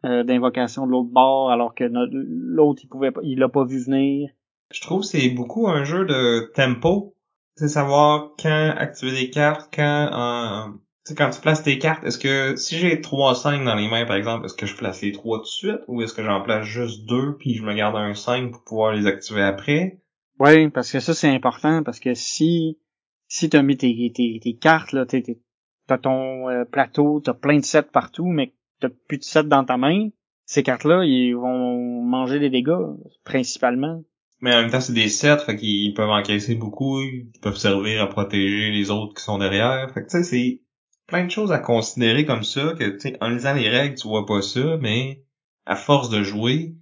[0.04, 4.30] euh, d'invocations de l'autre bord, alors que l'autre, il pouvait il l'a pas vu venir.
[4.72, 7.16] Je trouve c'est beaucoup un jeu de tempo.
[7.56, 10.72] C'est savoir quand activer des cartes, quand
[11.04, 14.06] sais, quand tu places tes cartes, est-ce que si j'ai 3 5 dans les mains,
[14.06, 16.42] par exemple, est-ce que je place les 3 tout de suite ou est-ce que j'en
[16.42, 20.00] place juste 2 puis je me garde un 5 pour pouvoir les activer après?
[20.38, 22.78] Oui, parce que ça, c'est important parce que si
[23.28, 27.64] si t'as mis tes, tes, tes cartes, là, t'as ton euh, plateau, t'as plein de
[27.64, 30.10] sets partout, mais t'as plus de sets dans ta main,
[30.44, 32.92] ces cartes-là, ils vont manger des dégâts,
[33.24, 34.02] principalement.
[34.42, 38.02] Mais en même temps, c'est des sets, fait qu'ils peuvent encaisser beaucoup, ils peuvent servir
[38.02, 39.90] à protéger les autres qui sont derrière.
[39.94, 40.60] Fait que tu sais, c'est
[41.06, 44.08] plein de choses à considérer comme ça, que, tu sais, en lisant les règles, tu
[44.08, 45.22] vois pas ça, mais
[45.66, 46.74] à force de jouer,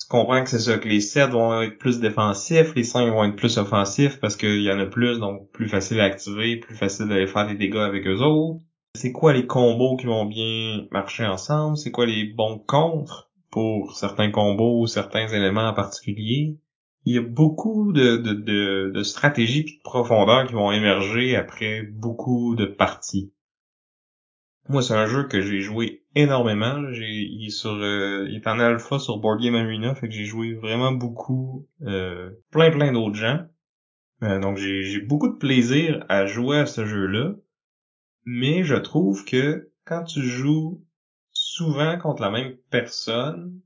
[0.00, 3.24] tu comprends que c'est ça, que les 7 vont être plus défensifs, les 5 vont
[3.24, 6.76] être plus offensifs parce qu'il y en a plus, donc plus facile à activer, plus
[6.76, 8.60] facile d'aller faire des dégâts avec eux autres.
[8.94, 11.76] C'est quoi les combos qui vont bien marcher ensemble?
[11.76, 16.58] C'est quoi les bons contres pour certains combos ou certains éléments en particulier?
[17.04, 21.36] Il y a beaucoup de, de, de, de stratégies et de profondeur qui vont émerger
[21.36, 23.32] après beaucoup de parties.
[24.68, 26.92] Moi, c'est un jeu que j'ai joué énormément.
[26.92, 30.14] J'ai, il est sur, euh, il est en alpha sur Board Game Arena, fait que
[30.14, 33.46] j'ai joué vraiment beaucoup, euh, plein plein d'autres gens.
[34.22, 37.34] Euh, donc j'ai, j'ai beaucoup de plaisir à jouer à ce jeu-là.
[38.24, 40.84] Mais je trouve que quand tu joues
[41.32, 43.60] souvent contre la même personne,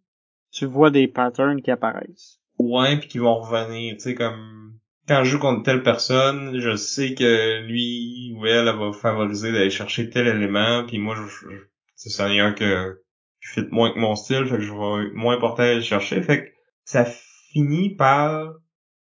[0.52, 2.40] tu vois des patterns qui apparaissent.
[2.58, 4.78] Ouais, puis qui vont revenir, tu sais comme
[5.10, 9.68] quand je joue contre telle personne, je sais que lui ou elle, va favoriser d'aller
[9.68, 11.48] chercher tel élément, puis moi, je,
[11.96, 13.02] c'est ça, un que
[13.40, 16.22] je fit moins que mon style, fait que je vais moins porter à aller chercher,
[16.22, 16.50] fait que
[16.84, 17.04] ça
[17.50, 18.54] finit par,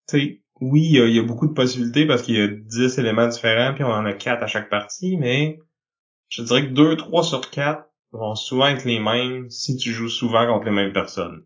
[0.07, 3.27] tu sais, oui, il y, a, beaucoup de possibilités parce qu'il y a 10 éléments
[3.27, 5.59] différents, puis on en a 4 à chaque partie, mais
[6.29, 7.83] je dirais que 2, 3 sur 4
[8.13, 11.45] vont souvent être les mêmes si tu joues souvent contre les mêmes personnes.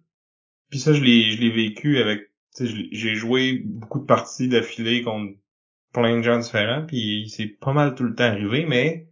[0.70, 5.34] Puis ça, je l'ai, je l'ai vécu avec j'ai joué beaucoup de parties d'affilée contre
[5.93, 9.08] plein de gens différents, puis c'est pas mal tout le temps arrivé, mais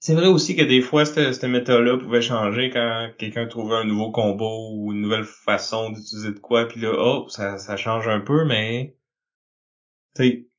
[0.00, 3.84] c'est vrai aussi que des fois, cette, cette méthode-là pouvait changer quand quelqu'un trouvait un
[3.84, 8.08] nouveau combo ou une nouvelle façon d'utiliser de quoi, puis là, oh, ça, ça change
[8.08, 8.96] un peu, mais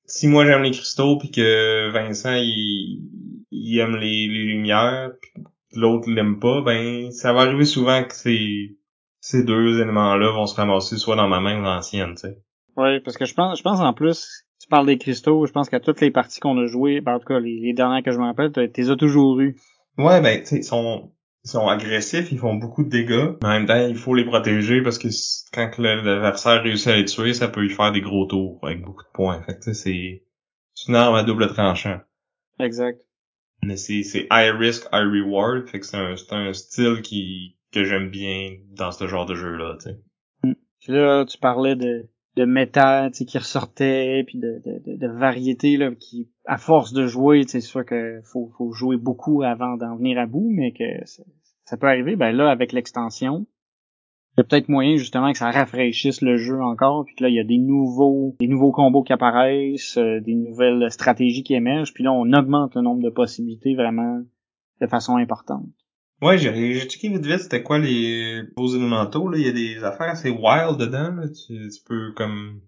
[0.06, 3.02] si moi j'aime les cristaux puis que Vincent il,
[3.52, 8.14] il aime les, les lumières puis l'autre l'aime pas, ben ça va arriver souvent que
[8.14, 8.76] c'est
[9.24, 12.28] ces deux éléments-là vont se ramasser soit dans ma main ou dans la sienne, tu
[12.28, 12.38] sais.
[12.76, 15.70] Oui, parce que je pense, je pense en plus, tu parles des cristaux, je pense
[15.70, 18.18] qu'à toutes les parties qu'on a jouées, ben en tout cas les, dernières que je
[18.18, 19.56] me rappelle, tu les as toujours eu.
[19.98, 21.14] Ouais, ben tu sais, ils sont,
[21.46, 24.26] ils sont agressifs, ils font beaucoup de dégâts, mais en même temps, il faut les
[24.26, 25.08] protéger parce que
[25.54, 29.04] quand l'adversaire réussit à les tuer, ça peut lui faire des gros tours avec beaucoup
[29.04, 29.42] de points.
[29.44, 30.22] Fait que c'est
[30.90, 32.02] une arme à double tranchant.
[32.60, 33.00] Exact.
[33.62, 37.56] Mais c'est c'est high risk, high reward, fait que c'est un, c'est un style qui
[37.74, 40.00] que j'aime bien dans ce genre de jeu-là, tu sais.
[40.44, 40.54] Mm.
[40.94, 45.78] là, tu parlais de, de méta, tu sais, qui ressortait, puis de, de, de, variété,
[45.78, 49.96] là, qui, à force de jouer, c'est sûr que faut, faut jouer beaucoup avant d'en
[49.96, 50.84] venir à bout, mais que
[51.66, 52.16] ça, peut arriver.
[52.16, 53.48] Ben là, avec l'extension,
[54.36, 57.36] Il y a peut-être moyen justement que ça rafraîchisse le jeu encore, puis là il
[57.36, 61.94] y a des nouveaux, des nouveaux combos qui apparaissent, euh, des nouvelles stratégies qui émergent,
[61.94, 64.22] puis là on augmente le nombre de possibilités vraiment
[64.82, 65.83] de façon importante.
[66.24, 69.52] Ouais, j'ai j'ai checké vite vite c'était quoi les beaux élémentaux là, il y a
[69.52, 72.62] des affaires assez wild dedans là, tu, tu peux comme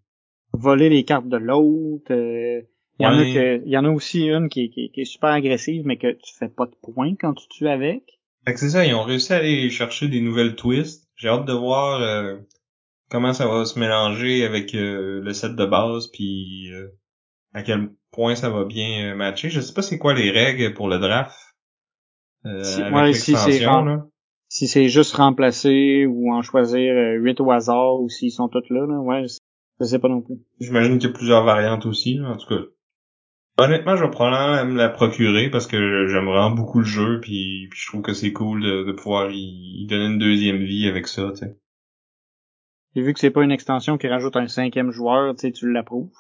[0.54, 2.12] Voler les cartes de l'autre.
[2.12, 2.62] euh,
[3.00, 3.62] il y en a Ouais.
[3.66, 6.12] il y en a aussi une qui est, qui qui est super agressive, mais que
[6.14, 8.04] tu fais pas de points quand tu tues avec.
[8.46, 11.08] Fait que c'est ça, ils ont réussi à aller chercher des nouvelles twists.
[11.16, 12.38] J'ai hâte de voir euh,
[13.10, 16.88] comment ça va se mélanger avec euh, le set de base, puis euh,
[17.54, 19.50] à quel point ça va bien euh, matcher.
[19.50, 21.36] Je sais pas c'est quoi les règles pour le draft
[22.64, 23.66] Si- avec ouais, si c'est.
[24.48, 28.70] Si c'est juste remplacer ou en choisir euh, huit au hasard ou s'ils sont tous
[28.70, 30.36] là, là, ouais, je- sais pas non plus.
[30.60, 32.62] J'imagine qu'il y a plusieurs variantes aussi, là, en tout cas.
[33.58, 37.68] Honnêtement, je vais probablement me la procurer parce que j'aime vraiment beaucoup le jeu, puis,
[37.72, 40.88] puis je trouve que c'est cool de, de pouvoir y, y donner une deuxième vie
[40.88, 41.58] avec ça, tu sais.
[42.96, 45.72] Et vu que c'est pas une extension qui rajoute un cinquième joueur, tu sais, tu
[45.72, 46.14] l'approuves.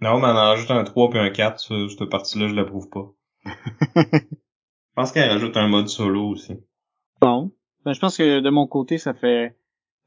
[0.00, 3.12] Non, mais en rajoute un 3 puis un 4, ça, cette partie-là, je l'approuve pas.
[4.98, 6.54] Je pense qu'elle rajoute un mode solo aussi.
[7.20, 7.52] Bon.
[7.84, 9.56] Ben, je pense que de mon côté, ça fait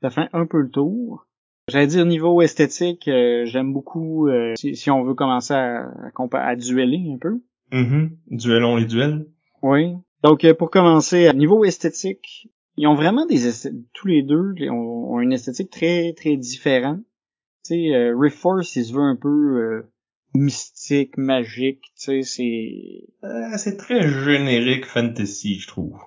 [0.01, 1.27] ça fait un peu le tour.
[1.69, 5.89] J'allais dire niveau esthétique, euh, j'aime beaucoup euh, si, si on veut commencer à,
[6.33, 7.41] à, dueller un peu.
[7.71, 8.17] Mhm.
[8.31, 9.27] Duelons les duels.
[9.61, 9.93] Oui.
[10.23, 13.49] Donc euh, pour commencer, niveau esthétique, ils ont vraiment des
[13.93, 16.99] tous les deux ont, ont une esthétique très très différente.
[17.63, 19.85] Tu sais, euh, Rift Force, il se veut un peu
[20.33, 25.97] mystique, magique, tu sais, c'est Euh, c'est très générique fantasy, je trouve.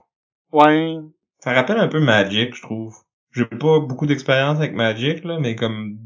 [0.53, 0.97] ouais,
[1.41, 2.97] Ça rappelle un peu Magic, je trouve.
[3.33, 5.99] J'ai pas beaucoup d'expérience avec Magic, là, mais comme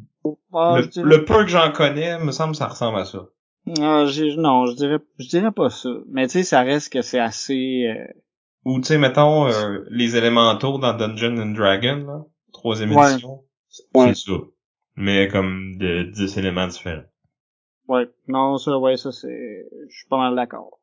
[0.53, 3.05] Ah, le, je dirais- le peu que j'en connais, me semble que ça ressemble à
[3.05, 3.29] ça.
[3.79, 4.05] Ah,
[4.37, 5.91] non, je dirais, je dirais pas ça.
[6.09, 7.87] Mais tu sais, ça reste que c'est assez.
[7.87, 8.05] euh,
[8.65, 13.11] Ou tu sais, mettons euh, les élémentaux dans Dungeon and Dragon, là, troisième Ouais.
[13.13, 13.45] édition.
[13.69, 14.15] C'est Ouais.
[14.15, 14.39] c'est ça.
[14.97, 17.05] Mais comme de 10 éléments différents.
[17.89, 20.79] Ouais, non, ça, ouais, ça c'est, je suis pas mal d'accord.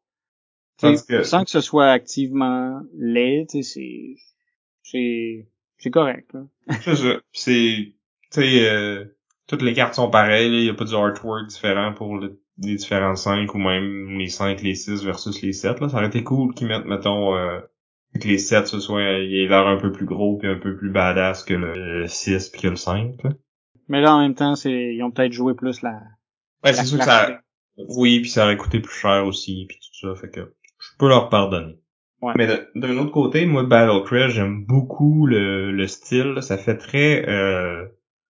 [0.81, 4.15] Que- Sans que ce soit activement laid, tu sais, c'est,
[4.83, 5.47] c'est,
[5.77, 6.33] c'est correct.
[6.33, 6.41] Là.
[6.81, 7.19] C'est ça.
[7.31, 7.93] C'est,
[8.31, 9.05] tu sais, euh,
[9.47, 12.75] toutes les cartes sont pareilles, il y a pas du artwork différent pour le- les
[12.75, 15.89] différents 5 ou même les 5, les 6 versus les 7, là.
[15.89, 17.59] Ça aurait été cool qu'ils mettent, mettons, euh,
[18.19, 20.75] que les 7, ce soit, il ait l'air un peu plus gros puis un peu
[20.77, 23.31] plus badass que le 6 puis que le 5, là.
[23.87, 26.01] Mais là, en même temps, c'est, ils ont peut-être joué plus la.
[26.65, 27.33] Ouais, la c'est sûr que clarté.
[27.33, 27.41] ça,
[27.77, 30.41] oui, puis ça aurait coûté plus cher aussi puis tout ça, fait que
[30.79, 31.77] je peux leur pardonner.
[32.21, 32.33] Ouais.
[32.37, 36.33] Mais d'un autre côté, moi, Battle Crash, j'aime beaucoup le, le style.
[36.33, 36.41] là.
[36.41, 37.85] Ça fait très euh,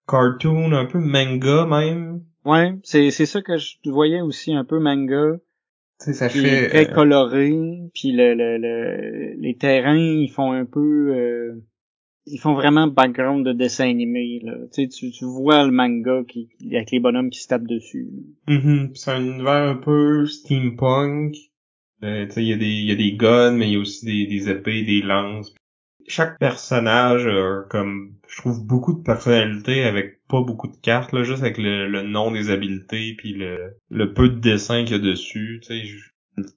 [0.07, 2.23] cartoon, un peu manga même.
[2.43, 5.37] Ouais, c'est, c'est ça que je voyais aussi un peu manga.
[5.99, 6.67] Tu sais, ça Puis fait...
[6.69, 7.53] très euh, coloré,
[7.93, 11.63] puis le, le, le, les terrains, ils font un peu, euh,
[12.25, 14.39] ils font vraiment background de dessin animé.
[14.43, 14.53] Là.
[14.73, 18.07] Tu, tu, vois le manga qui, avec les bonhommes qui se tapent dessus.
[18.47, 21.35] mhm, puis c'est un univers un peu steampunk.
[22.03, 24.27] Euh, il y, a des- y a des guns, mais il y a aussi des,
[24.27, 25.53] des épées, des lances.
[26.07, 27.27] Chaque personnage
[27.69, 31.87] comme, je trouve, beaucoup de personnalité avec pas beaucoup de cartes, là, juste avec le,
[31.89, 35.59] le nom des habiletés puis le, le peu de dessin qu'il y a dessus.
[35.63, 35.85] Tu sais,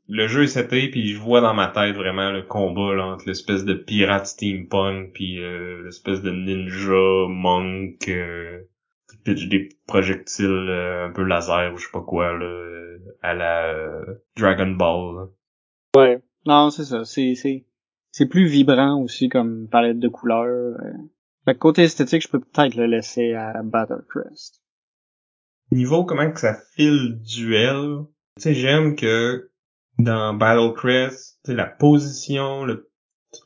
[0.09, 3.27] le jeu est seté puis je vois dans ma tête vraiment le combat là, entre
[3.27, 8.63] l'espèce de pirate steampunk puis euh, l'espèce de ninja monk euh,
[9.11, 13.35] qui pitch des projectiles euh, un peu laser ou je sais pas quoi là, à
[13.35, 14.05] la euh,
[14.37, 15.15] Dragon Ball.
[15.17, 15.27] là.
[15.97, 16.23] Ouais.
[16.47, 17.05] Non, c'est ça.
[17.05, 17.65] C'est, c'est,
[18.11, 20.47] c'est plus vibrant aussi comme palette de couleurs.
[20.47, 20.93] euh.
[21.45, 24.63] Fait que côté esthétique, je peux peut-être le laisser à Battle Crest.
[25.71, 28.05] Niveau comment que ça file duel,
[28.37, 29.51] tu sais, j'aime que
[29.99, 32.91] dans Battle Crest, la position, le,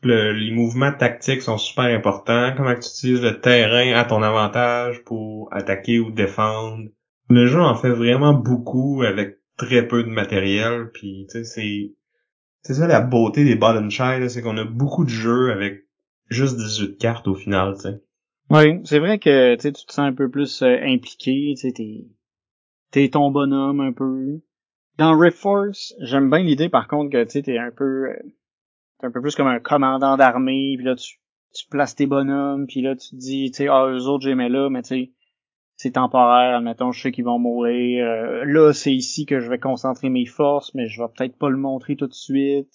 [0.03, 2.55] le- les mouvements tactiques sont super importants.
[2.57, 6.89] Comment tu utilises le terrain à ton avantage pour attaquer ou défendre.
[7.31, 11.93] Le jeu en fait vraiment beaucoup avec très peu de matériel, puis c'est
[12.63, 15.87] c'est ça la beauté des Bottom Child, c'est qu'on a beaucoup de jeux avec
[16.29, 18.03] juste 18 cartes au final, sais.
[18.51, 22.05] Oui, c'est vrai que tu te sens un peu plus euh, impliqué, t'es,
[22.93, 24.41] t'es ton bonhomme un peu.
[24.99, 28.17] Dans Rift Force, j'aime bien l'idée par contre que tu sais, t'es un peu, euh,
[29.01, 31.19] t'es un peu plus comme un commandant d'armée, puis là tu,
[31.55, 34.49] tu places tes bonhommes, puis là tu te dis, tu sais, ah eux autres j'aimais
[34.49, 35.13] là, mais tu sais,
[35.77, 38.07] c'est temporaire, admettons, je sais qu'ils vont mourir.
[38.07, 41.51] euh, là, c'est ici que je vais concentrer mes forces, mais je vais peut-être pas
[41.51, 42.69] le montrer tout de suite.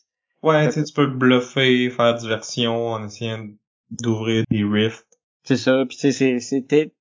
[0.43, 3.47] Ouais, tu tu peux bluffer, faire diversion en essayant
[3.91, 5.07] d'ouvrir des rifts.
[5.43, 6.93] C'est ça, puis tu sais, c'est- c'était,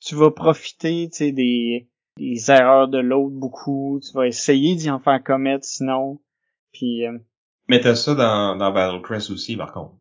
[0.00, 4.90] tu vas profiter, tu sais, des, des erreurs de l'autre beaucoup, tu vas essayer d'y
[4.90, 6.20] en faire commettre sinon,
[6.72, 7.18] puis euh,
[7.68, 9.94] Mais t'as ça dans, dans Battle Crest aussi, par contre.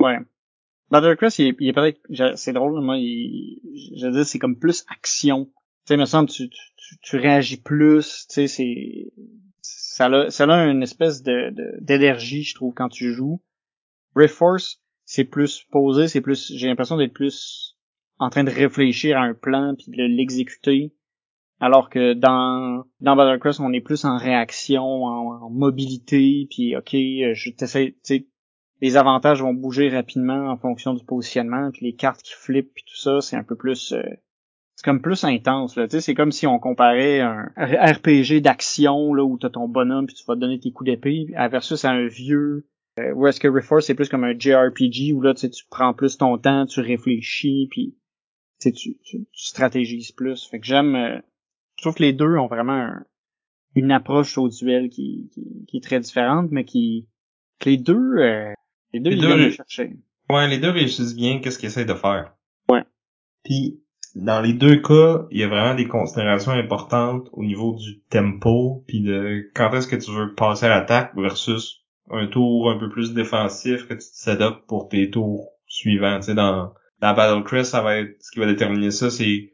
[0.00, 0.18] ouais.
[0.90, 2.00] Battlecross, il est, il est peut-être,
[2.36, 3.60] c'est drôle, moi, il,
[3.94, 5.44] je veux dire, c'est comme plus action.
[5.44, 5.52] Tu
[5.84, 9.12] sais, il me semble, tu, tu, tu, réagis plus, tu sais, c'est,
[9.60, 13.42] ça a, ça a une espèce de, de- d'énergie, je trouve, quand tu joues.
[14.16, 17.76] Rift Force, c'est plus posé, c'est plus, j'ai l'impression d'être plus
[18.18, 20.94] en train de réfléchir à un plan puis de l'exécuter.
[21.60, 26.94] Alors que dans, dans Battlecross, on est plus en réaction, en, en mobilité, puis ok,
[26.94, 27.96] euh, je t'essaie,
[28.80, 32.84] les avantages vont bouger rapidement en fonction du positionnement, puis les cartes qui flippent, puis
[32.86, 34.02] tout ça, c'est un peu plus, euh,
[34.76, 35.86] c'est comme plus intense là.
[35.88, 40.24] C'est comme si on comparait un RPG d'action là où t'as ton bonhomme puis tu
[40.28, 42.68] vas donner tes coups d'épée, à versus à un vieux
[43.00, 46.16] euh, où est-ce que Reforce c'est plus comme un JRPG où là tu prends plus
[46.16, 47.96] ton temps, tu réfléchis, puis
[48.60, 50.48] tu, tu, tu stratégises plus.
[50.48, 51.18] Fait que j'aime, euh,
[51.78, 53.04] je trouve que les deux ont vraiment un-
[53.74, 57.06] une approche au duel qui, qui, qui est très différente, mais qui
[57.60, 58.52] que les deux, euh,
[58.92, 59.96] les deux Les ils deux chercher.
[60.28, 62.34] Ouais, les deux réussissent bien qu'est-ce qu'ils essayent de faire.
[62.68, 62.82] Ouais.
[63.44, 63.80] Puis,
[64.14, 68.84] dans les deux cas, il y a vraiment des considérations importantes au niveau du tempo,
[68.88, 72.88] puis de quand est-ce que tu veux passer à l'attaque versus un tour un peu
[72.88, 76.16] plus défensif que tu te pour tes tours suivants.
[76.20, 79.52] Tu sais, dans, dans Battle Crest, ça va être, ce qui va déterminer ça, c'est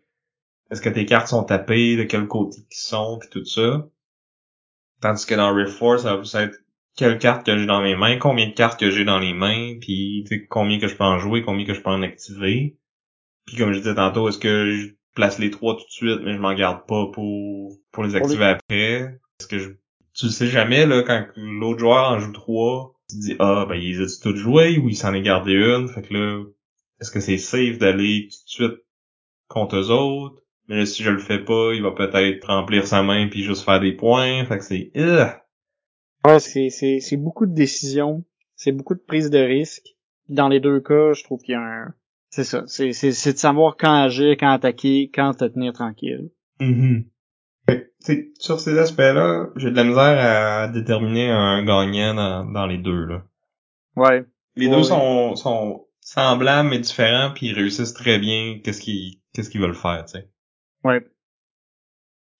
[0.70, 3.86] est-ce que tes cartes sont tapées, de quel côté ils sont, puis tout ça.
[5.00, 6.58] Tandis que dans Rift Force, ça va plus être
[6.96, 9.76] quelles cartes que j'ai dans mes mains, combien de cartes que j'ai dans les mains,
[9.80, 12.76] puis tu sais, combien que je peux en jouer, combien que je peux en activer.
[13.46, 16.34] Puis comme je disais tantôt, est-ce que je place les trois tout de suite, mais
[16.34, 19.20] je m'en garde pas pour pour les activer après?
[19.40, 19.70] Est-ce que je
[20.14, 23.66] tu le sais jamais là quand l'autre joueur en joue trois, tu te dis ah
[23.68, 24.78] ben ils ont tous joué?
[24.78, 26.44] Ou il s'en est gardé une, fait que là
[27.00, 28.84] est-ce que c'est safe d'aller tout de suite
[29.48, 30.43] contre eux autres?
[30.68, 33.64] Mais là, si je le fais pas, il va peut-être remplir sa main puis juste
[33.64, 34.90] faire des points, fait que c'est!
[36.24, 38.24] Ouais, c'est, c'est, c'est beaucoup de décisions,
[38.56, 39.88] c'est beaucoup de prise de risque.
[40.28, 41.94] Dans les deux cas, je trouve qu'il y a un...
[42.30, 46.30] C'est ça, c'est, c'est, c'est de savoir quand agir, quand attaquer, quand te tenir tranquille.
[47.68, 52.14] Fait que, tu sais, sur ces aspects-là, j'ai de la misère à déterminer un gagnant
[52.14, 53.04] dans, dans les deux.
[53.04, 53.22] Là.
[53.96, 54.24] Ouais.
[54.56, 54.84] Les Ouais, deux ouais.
[54.84, 59.74] sont, sont semblables mais différents, puis ils réussissent très bien qu'est-ce qu'ils qu'est-ce qu'ils veulent
[59.74, 60.28] faire, tu sais.
[60.84, 61.04] Ouais.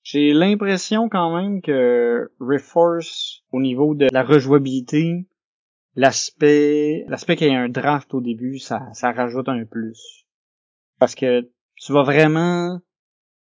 [0.03, 5.27] J'ai l'impression quand même que Reforce, au niveau de la rejouabilité,
[5.97, 10.27] l'aspect, l'aspect qu'il y ait un draft au début, ça, ça rajoute un plus.
[10.99, 12.81] Parce que tu vas vraiment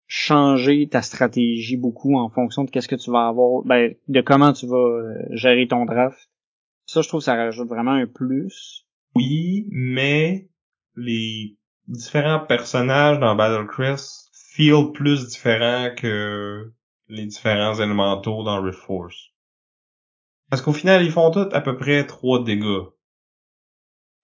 [0.07, 4.53] changer ta stratégie beaucoup en fonction de qu'est-ce que tu vas avoir, ben, de comment
[4.53, 6.29] tu vas euh, gérer ton draft.
[6.85, 8.87] Ça, je trouve ça rajoute vraiment un plus.
[9.15, 10.47] Oui, mais
[10.95, 11.57] les
[11.87, 14.26] différents personnages dans Battle Crest
[14.57, 16.73] feel plus différents que
[17.09, 19.29] les différents élémentaux dans Rift Force.
[20.49, 22.87] Parce qu'au final, ils font tous à peu près trois dégâts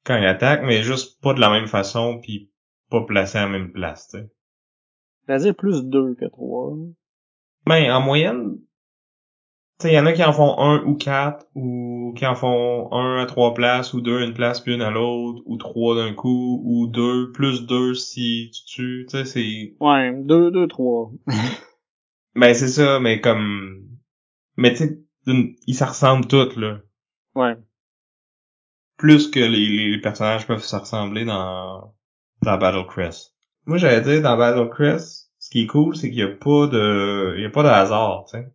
[0.04, 2.52] quand ils attaquent, mais juste pas de la même façon, puis
[2.90, 4.32] pas placés à la même place, tu sais.
[5.26, 6.72] C'est-à-dire plus deux que trois.
[6.76, 6.84] là.
[7.68, 8.58] Ben, en moyenne,
[9.84, 12.92] sais, il y en a qui en font un ou quatre, ou qui en font
[12.92, 15.96] un à trois places, ou deux à une place puis une à l'autre, ou trois
[15.96, 19.76] d'un coup, ou deux, plus deux si tu tues, tu sais, c'est...
[19.80, 21.12] Ouais, deux, deux, trois.
[22.36, 23.88] Ben, c'est ça, mais comme...
[24.58, 25.00] Mais tu sais,
[25.68, 26.80] ils se ressemblent tous, là.
[27.36, 27.56] ouais.
[28.98, 31.94] Plus que les, les personnages peuvent se ressembler dans,
[32.42, 33.36] dans Battle Crest.
[33.68, 36.66] Moi, j'allais dire, dans Battle Crest, ce qui est cool, c'est qu'il y a pas
[36.68, 37.36] de...
[37.38, 38.48] Il y a pas de hasard, tu sais.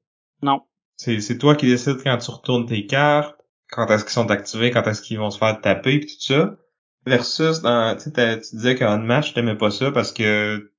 [0.43, 0.63] Non.
[0.99, 3.41] C'est, toi qui décides quand tu retournes tes cartes,
[3.71, 6.57] quand est-ce qu'ils sont activés, quand est-ce qu'ils vont se faire taper, pis tout ça.
[7.07, 10.73] Versus dans, tu disais qu'en match, t'aimais pas ça parce que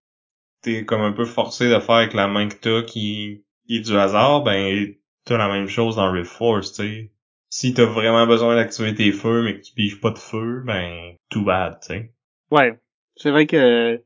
[0.62, 3.96] t'es comme un peu forcé de faire avec la main que t'as qui, est du
[3.96, 4.94] hasard, ben,
[5.24, 7.12] t'as la même chose dans Rift Force, tu sais.
[7.50, 11.16] Si t'as vraiment besoin d'activer tes feux, mais que tu piges pas de feu, ben,
[11.30, 12.14] too bad, tu sais.
[12.52, 12.78] Ouais.
[13.16, 14.04] C'est vrai que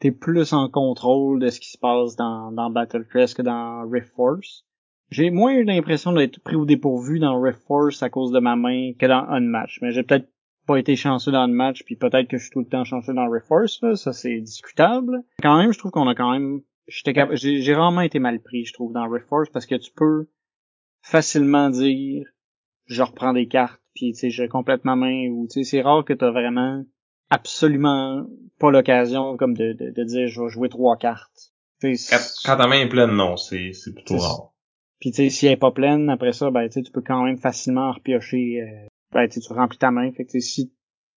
[0.00, 3.88] t'es plus en contrôle de ce qui se passe dans, dans Battle Crest que dans
[3.88, 4.64] Rift Force.
[5.12, 8.56] J'ai moins eu l'impression d'être pris au dépourvu dans Rift Force à cause de ma
[8.56, 9.78] main que dans Unmatch.
[9.82, 10.26] Mais j'ai peut-être
[10.66, 13.28] pas été chanceux dans Unmatch, puis peut-être que je suis tout le temps chanceux dans
[13.28, 13.94] Rift Force, là.
[13.94, 15.22] Ça, c'est discutable.
[15.42, 16.62] Quand même, je trouve qu'on a quand même...
[16.86, 20.30] J'ai rarement été mal pris, je trouve, dans Rift Force, parce que tu peux
[21.02, 22.24] facilement dire
[22.86, 25.82] je reprends des cartes, puis tu sais, je complète ma main, ou tu sais, c'est
[25.82, 26.84] rare que t'as vraiment
[27.28, 28.26] absolument
[28.58, 31.52] pas l'occasion comme de, de, de dire je vais jouer trois cartes.
[31.82, 31.92] Quand,
[32.44, 34.51] quand ta main est pleine, non, c'est, c'est plutôt rare.
[35.02, 37.36] Puis tu sais, si elle est pas pleine, après ça, ben tu peux quand même
[37.36, 38.62] facilement en repiocher.
[38.62, 40.12] Euh, ben tu remplis ta main.
[40.12, 40.72] Fait que si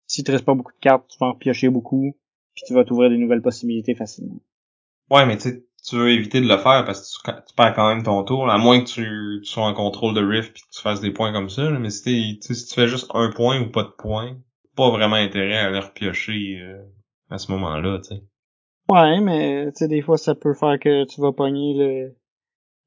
[0.07, 2.17] si te reste pas beaucoup de cartes, tu vas en repiocher beaucoup,
[2.55, 4.39] puis tu vas t'ouvrir des nouvelles possibilités facilement.
[5.11, 8.01] Ouais, mais tu veux éviter de le faire parce que tu, tu perds quand même
[8.01, 10.81] ton tour, à moins que tu, tu sois en contrôle de Rift puis que tu
[10.81, 11.69] fasses des points comme ça.
[11.69, 11.77] là.
[11.77, 14.35] mais si, tu sais, si tu fais juste un point ou pas de point,
[14.75, 16.81] pas vraiment intérêt à leur piocher euh,
[17.29, 18.23] à ce moment-là, tu sais.
[18.89, 22.15] Ouais, mais tu sais, des fois, ça peut faire que tu vas pogner le,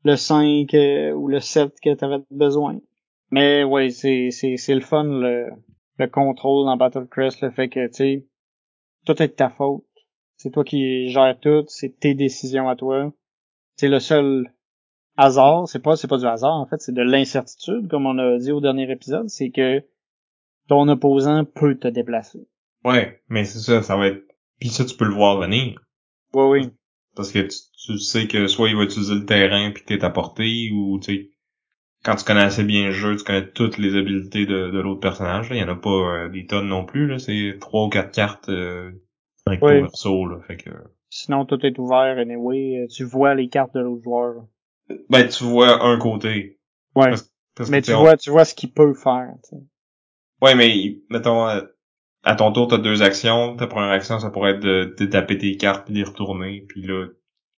[0.05, 2.79] le 5 euh, ou le 7 que tu avais besoin.
[3.31, 5.51] Mais ouais, c'est, c'est, c'est le fun, le,
[5.99, 8.27] le contrôle dans Battle Crest, le fait que, tu sais,
[9.05, 9.85] tout est de ta faute.
[10.37, 13.13] C'est toi qui gères tout, c'est tes décisions à toi.
[13.77, 14.53] C'est le seul
[15.17, 18.39] hasard, c'est pas, c'est pas du hasard, en fait, c'est de l'incertitude, comme on a
[18.39, 19.83] dit au dernier épisode, c'est que
[20.69, 22.47] ton opposant peut te déplacer.
[22.85, 24.23] Ouais, mais c'est ça, ça va être...
[24.61, 25.81] Puis ça, tu peux le voir venir.
[26.35, 26.71] Oui, oui.
[27.19, 30.11] Parce que tu, tu sais que soit il va utiliser le terrain puis t'es à
[30.11, 31.31] portée, ou tu sais,
[32.05, 35.01] quand tu connais assez bien le jeu, tu connais toutes les habiletés de, de l'autre
[35.01, 35.51] personnage.
[35.51, 35.57] Là.
[35.57, 37.19] Il y en a pas euh, des tonnes non plus, là.
[37.19, 38.93] C'est trois ou quatre cartes euh,
[39.47, 39.81] Oui.
[39.83, 40.39] verso, là.
[40.47, 40.71] Fait que.
[41.11, 42.87] Sinon, tout est ouvert, anyway.
[42.95, 44.45] Tu vois les cartes de l'autre joueur.
[45.11, 46.61] Ben tu vois un côté.
[46.95, 47.11] Ouais.
[47.11, 49.63] Parce, parce Mais que, tu on- vois, tu vois ce qu'il peut faire, tu sais.
[50.41, 51.63] Ouais, mais mettons euh,
[52.29, 53.57] à ton tour, t'as deux actions.
[53.57, 56.67] Ta première action, ça pourrait être de, de taper tes cartes puis les retourner.
[56.69, 57.07] Puis là,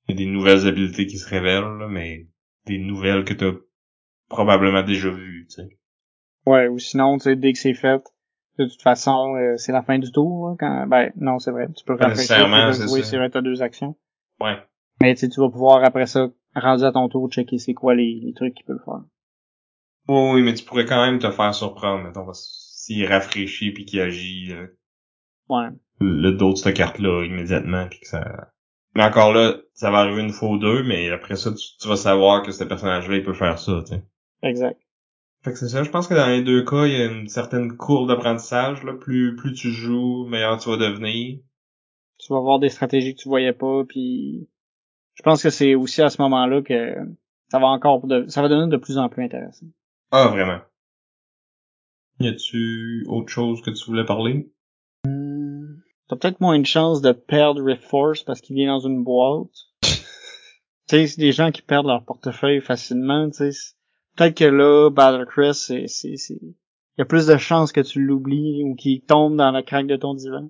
[0.07, 2.27] il y a des nouvelles habiletés qui se révèlent, là, mais
[2.67, 3.53] des nouvelles que t'as
[4.29, 5.79] probablement déjà vues, tu sais.
[6.45, 8.03] Ouais, ou sinon, tu sais, dès que c'est fait,
[8.59, 11.67] de toute façon, euh, c'est la fin du tour, là, quand, ben, non, c'est vrai,
[11.75, 13.95] tu peux Pas rafraîchir, puis c'est jouer, c'est vrai, t'as deux actions.
[14.39, 14.55] Ouais.
[15.01, 17.95] Mais, tu sais, tu vas pouvoir, après ça, rendu à ton tour, checker c'est quoi
[17.95, 19.01] les, les trucs qu'il peut faire.
[20.07, 23.85] Oui, oui, mais tu pourrais quand même te faire surprendre, mettons, parce s'il rafraîchit puis
[23.85, 24.67] qu'il agit euh,
[25.47, 25.67] Ouais.
[25.99, 28.51] le dos de cette carte-là immédiatement puis que ça.
[28.95, 31.87] Mais encore là, ça va arriver une fois ou deux, mais après ça, tu, tu
[31.87, 34.03] vas savoir que ce personnage-là, il peut faire ça, tu sais.
[34.41, 34.79] Exact.
[35.43, 37.27] Fait que c'est ça, je pense que dans les deux cas, il y a une
[37.27, 38.93] certaine courbe d'apprentissage, là.
[38.93, 41.39] Plus, plus tu joues, meilleur tu vas devenir.
[42.17, 44.49] Tu vas voir des stratégies que tu voyais pas, puis
[45.13, 46.95] je pense que c'est aussi à ce moment-là que
[47.49, 49.67] ça va encore, de, ça va devenir de plus en plus intéressant.
[50.11, 50.59] Ah, vraiment.
[52.19, 54.51] Y a-tu autre chose que tu voulais parler?
[56.09, 59.49] T'as peut-être moins de chances de perdre Rift Force parce qu'il vient dans une boîte.
[59.83, 59.89] tu
[60.87, 63.75] sais, c'est des gens qui perdent leur portefeuille facilement, tu sais.
[64.15, 66.55] Peut-être que là, Battle Crest, c'est, c'est, c'est, il
[66.97, 69.95] y a plus de chances que tu l'oublies ou qu'il tombe dans la craque de
[69.95, 70.49] ton divan.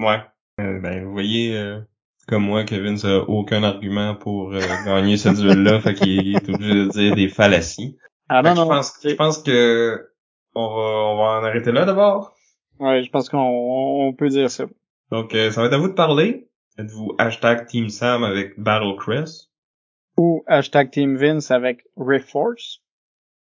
[0.00, 0.20] Ouais.
[0.60, 1.80] Euh, ben, vous voyez, euh,
[2.26, 6.48] comme moi, Kevin, ça a aucun argument pour euh, gagner ce duel-là, fait qu'il est
[6.50, 7.96] obligé de dire des fallacies.
[8.28, 8.68] Ah non, que je non.
[8.68, 10.07] pense, je pense que
[10.58, 12.34] on va, on va en arrêter là d'abord.
[12.80, 14.66] Ouais, je pense qu'on on peut dire ça.
[15.10, 16.48] Donc, euh, ça va être à vous de parler.
[16.78, 19.50] Êtes-vous hashtag Team Sam avec Battle Crest?
[20.16, 22.82] Ou hashtag Team Vince avec Rift Force.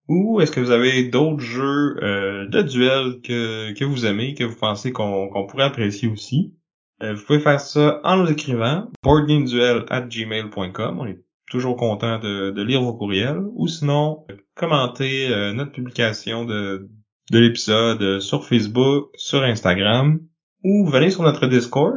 [0.09, 4.45] Ou est-ce que vous avez d'autres jeux euh, de duel que, que vous aimez, que
[4.45, 6.55] vous pensez qu'on pourrait apprécier aussi?
[7.03, 10.99] Euh, vous pouvez faire ça en nous écrivant boardgameduel@gmail.com.
[10.99, 11.21] On est
[11.51, 13.43] toujours content de, de lire vos courriels.
[13.55, 16.89] Ou sinon, euh, commentez euh, notre publication de,
[17.31, 20.21] de l'épisode euh, sur Facebook, sur Instagram,
[20.65, 21.97] ou venez sur notre Discord.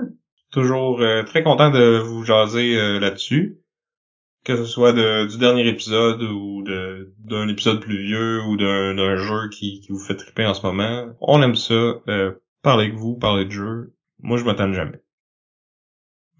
[0.51, 3.57] Toujours euh, très content de vous jaser euh, là-dessus
[4.43, 9.49] que ce soit de- du dernier épisode ou d'un épisode plus vieux ou d'un jeu
[9.49, 11.13] qui, qui vous fait triper en ce moment.
[11.21, 11.75] On aime ça.
[12.07, 12.31] Euh,
[12.63, 13.93] parler avec vous, parler de jeu.
[14.17, 14.99] Moi, je m'attends jamais.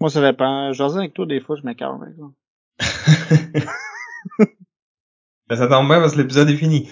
[0.00, 0.72] Moi, ça dépend.
[0.72, 2.34] J'ose avec toi, des fois, je m'écarte, par exemple.
[5.48, 6.90] Ben, ça tombe bien parce que l'épisode est fini.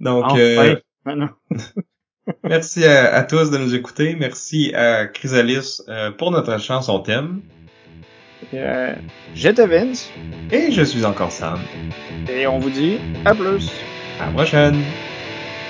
[0.00, 1.28] Donc, Enfin, euh, maintenant.
[2.44, 4.16] merci à, à tous de nous écouter.
[4.18, 7.42] Merci à Chrysalis euh, pour notre chanson thème.
[8.54, 8.94] Euh,
[9.34, 10.10] J'étais Vince,
[10.50, 11.60] Et je suis encore Sam.
[12.28, 13.70] et on vous dit à plus.
[14.20, 14.82] À la prochaine!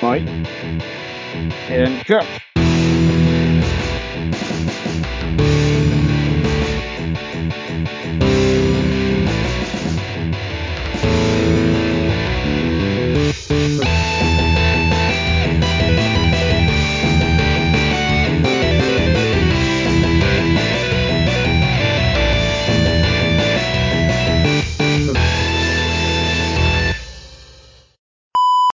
[0.01, 0.24] Bye.
[1.70, 2.24] And cut.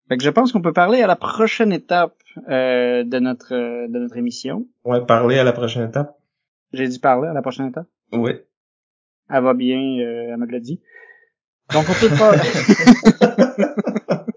[0.10, 2.16] Fait que je pense qu'on peut parler à la prochaine étape
[2.50, 4.68] euh, de notre euh, de notre émission.
[4.84, 6.18] On va parler à la prochaine étape.
[6.74, 7.88] J'ai dit parler à la prochaine étape?
[8.12, 8.32] Oui.
[9.30, 10.82] Elle va bien, euh, elle me l'a dit.
[11.72, 12.36] Donc on peut pas.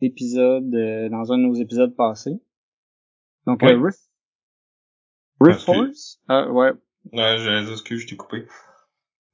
[0.00, 2.38] épisode euh, dans un de nos épisodes passés.
[3.46, 3.72] Donc Oui.
[3.72, 4.00] euh, Rift,
[5.40, 5.74] Rift Excuse.
[5.86, 6.20] Force?
[6.28, 6.72] Ah ouais.
[7.12, 8.46] Ouais, je excuse, je t'ai coupé.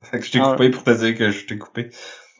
[0.02, 0.52] Fait que je t'ai Ah.
[0.52, 1.90] coupé pour te dire que je t'ai coupé.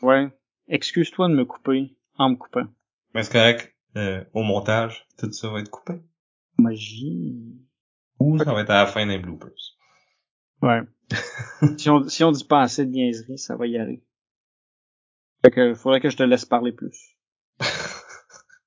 [0.03, 0.29] Ouais.
[0.71, 2.67] Excuse-toi de me couper en me coupant.
[3.13, 3.75] Mais c'est correct.
[3.97, 5.95] Euh, au montage, tout ça va être coupé.
[6.59, 7.37] Magie.
[8.21, 9.51] Ou ça va être à la fin des bloopers.
[10.63, 10.83] Ouais.
[11.77, 14.05] si on si on dit pas assez de niaiseries, ça va y aller.
[15.43, 17.10] Fait que faudrait que je te laisse parler plus.